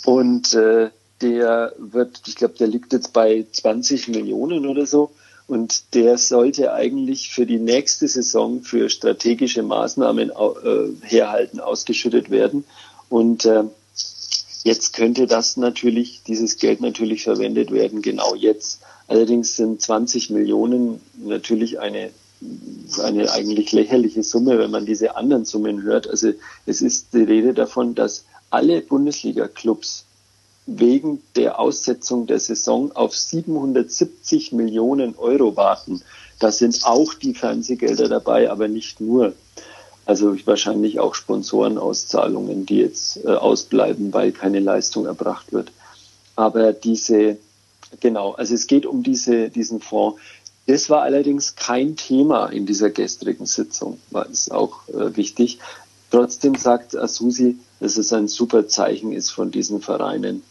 Und 0.06 0.54
äh, 0.54 0.90
der 1.22 1.74
wird, 1.78 2.22
ich 2.28 2.36
glaube, 2.36 2.56
der 2.58 2.68
liegt 2.68 2.94
jetzt 2.94 3.14
bei 3.14 3.46
20 3.52 4.10
Millionen 4.10 4.66
oder 4.66 4.86
so. 4.86 5.12
Und 5.48 5.94
der 5.96 6.18
sollte 6.18 6.74
eigentlich 6.74 7.30
für 7.30 7.46
die 7.46 7.60
nächste 7.60 8.08
Saison 8.08 8.62
für 8.62 8.90
strategische 8.90 9.64
Maßnahmen 9.64 10.30
äh, 10.30 11.08
herhalten, 11.08 11.60
ausgeschüttet 11.60 12.30
werden. 12.30 12.64
Und 13.10 13.46
äh, 13.46 13.64
jetzt 14.64 14.94
könnte 14.94 15.28
das 15.28 15.58
natürlich, 15.58 16.22
dieses 16.26 16.58
Geld 16.58 16.80
natürlich 16.80 17.24
verwendet 17.24 17.72
werden, 17.72 18.02
genau 18.02 18.34
jetzt. 18.36 18.82
Allerdings 19.08 19.58
sind 19.58 19.82
20 19.82 20.30
Millionen 20.30 21.02
natürlich 21.18 21.80
eine 21.80 22.12
eine 23.02 23.32
eigentlich 23.32 23.72
lächerliche 23.72 24.24
Summe, 24.24 24.58
wenn 24.58 24.72
man 24.72 24.86
diese 24.86 25.16
anderen 25.16 25.46
Summen 25.46 25.84
hört. 25.84 26.08
Also 26.08 26.34
es 26.66 26.82
ist 26.82 27.14
die 27.14 27.24
Rede 27.24 27.54
davon, 27.54 27.96
dass 27.96 28.26
alle 28.50 28.82
Bundesliga-Clubs 28.82 30.06
wegen 30.66 31.22
der 31.36 31.60
Aussetzung 31.60 32.28
der 32.28 32.40
Saison 32.40 32.92
auf 32.94 33.16
770 33.16 34.52
Millionen 34.52 35.16
Euro 35.18 35.56
warten. 35.56 36.02
Da 36.40 36.52
sind 36.52 36.82
auch 36.84 37.14
die 37.14 37.34
Fernsehgelder 37.34 38.08
dabei, 38.08 38.50
aber 38.50 38.68
nicht 38.68 39.00
nur. 39.00 39.34
Also 40.06 40.36
wahrscheinlich 40.46 41.00
auch 41.00 41.16
Sponsorenauszahlungen, 41.16 42.66
die 42.66 42.78
jetzt 42.78 43.24
äh, 43.24 43.30
ausbleiben, 43.30 44.12
weil 44.14 44.32
keine 44.32 44.60
Leistung 44.60 45.06
erbracht 45.06 45.54
wird. 45.54 45.72
Aber 46.36 46.74
diese, 46.74 47.38
genau, 48.00 48.32
also 48.32 48.56
es 48.56 48.68
geht 48.68 48.86
um 48.86 49.04
diese, 49.04 49.50
diesen 49.50 49.80
Fonds. 49.80 50.20
Das 50.68 50.90
war 50.90 51.02
allerdings 51.02 51.56
kein 51.56 51.96
Thema 51.96 52.48
in 52.48 52.66
dieser 52.66 52.90
gestrigen 52.90 53.46
Sitzung, 53.46 54.00
war 54.12 54.30
es 54.30 54.52
auch 54.52 54.88
äh, 54.90 55.16
wichtig. 55.18 55.60
Trotzdem 56.12 56.56
sagt 56.56 56.96
Asusi, 56.96 57.58
dass 57.80 57.98
es 57.98 58.14
ein 58.14 58.28
super 58.28 58.68
Zeichen 58.68 59.12
ist 59.12 59.32
von 59.32 59.50
diesen 59.50 59.82
Vereinen. 59.82 60.44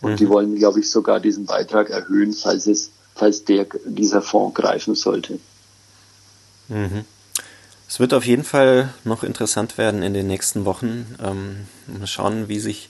Und 0.00 0.12
mhm. 0.12 0.16
die 0.16 0.28
wollen, 0.28 0.56
glaube 0.56 0.80
ich, 0.80 0.90
sogar 0.90 1.20
diesen 1.20 1.46
Beitrag 1.46 1.88
erhöhen, 1.90 2.32
falls 2.32 2.66
es, 2.66 2.90
falls 3.14 3.44
der, 3.44 3.66
dieser 3.84 4.20
Fonds 4.20 4.54
greifen 4.54 4.94
sollte. 4.94 5.38
Mhm. 6.68 7.04
Es 7.88 8.00
wird 8.00 8.14
auf 8.14 8.24
jeden 8.24 8.44
Fall 8.44 8.92
noch 9.04 9.22
interessant 9.22 9.78
werden 9.78 10.02
in 10.02 10.14
den 10.14 10.26
nächsten 10.26 10.64
Wochen. 10.64 11.14
Ähm, 11.22 11.66
mal 11.86 12.06
schauen, 12.06 12.48
wie 12.48 12.58
sich 12.58 12.88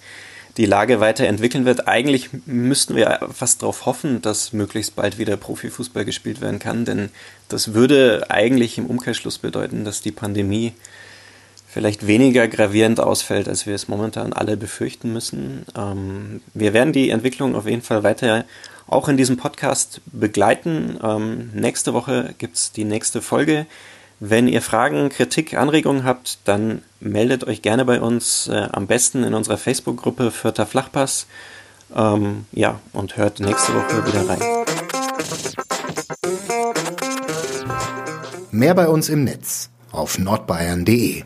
die 0.56 0.66
Lage 0.66 1.00
weiterentwickeln 1.00 1.64
wird. 1.64 1.88
Eigentlich 1.88 2.30
müssten 2.46 2.94
wir 2.94 3.28
fast 3.32 3.62
darauf 3.62 3.86
hoffen, 3.86 4.20
dass 4.22 4.52
möglichst 4.52 4.96
bald 4.96 5.18
wieder 5.18 5.36
Profifußball 5.36 6.04
gespielt 6.04 6.40
werden 6.40 6.58
kann, 6.58 6.84
denn 6.84 7.10
das 7.48 7.74
würde 7.74 8.30
eigentlich 8.30 8.78
im 8.78 8.86
Umkehrschluss 8.86 9.38
bedeuten, 9.38 9.84
dass 9.84 10.02
die 10.02 10.12
Pandemie 10.12 10.72
vielleicht 11.66 12.06
weniger 12.06 12.48
gravierend 12.48 13.00
ausfällt, 13.00 13.48
als 13.48 13.66
wir 13.66 13.74
es 13.74 13.88
momentan 13.88 14.34
alle 14.34 14.58
befürchten 14.58 15.12
müssen. 15.12 15.64
Ähm, 15.74 16.42
wir 16.52 16.74
werden 16.74 16.92
die 16.92 17.08
Entwicklung 17.08 17.54
auf 17.54 17.66
jeden 17.66 17.80
Fall 17.80 18.02
weiter 18.02 18.44
auch 18.86 19.08
in 19.08 19.16
diesem 19.16 19.38
Podcast 19.38 20.02
begleiten. 20.06 20.98
Ähm, 21.02 21.50
nächste 21.54 21.94
Woche 21.94 22.34
gibt 22.36 22.56
es 22.56 22.72
die 22.72 22.84
nächste 22.84 23.22
Folge. 23.22 23.66
Wenn 24.24 24.46
ihr 24.46 24.62
Fragen, 24.62 25.08
Kritik, 25.08 25.54
Anregungen 25.54 26.04
habt, 26.04 26.38
dann 26.44 26.82
meldet 27.00 27.42
euch 27.42 27.60
gerne 27.60 27.84
bei 27.84 28.00
uns, 28.00 28.46
äh, 28.46 28.68
am 28.70 28.86
besten 28.86 29.24
in 29.24 29.34
unserer 29.34 29.58
Facebook-Gruppe 29.58 30.30
Vierter 30.30 30.64
Flachpass. 30.64 31.26
Ähm, 31.92 32.46
ja, 32.52 32.78
und 32.92 33.16
hört 33.16 33.40
nächste 33.40 33.74
Woche 33.74 34.06
wieder 34.06 34.28
rein. 34.28 34.38
Mehr 38.52 38.74
bei 38.74 38.86
uns 38.88 39.08
im 39.08 39.24
Netz 39.24 39.70
auf 39.90 40.16
nordbayern.de 40.20 41.24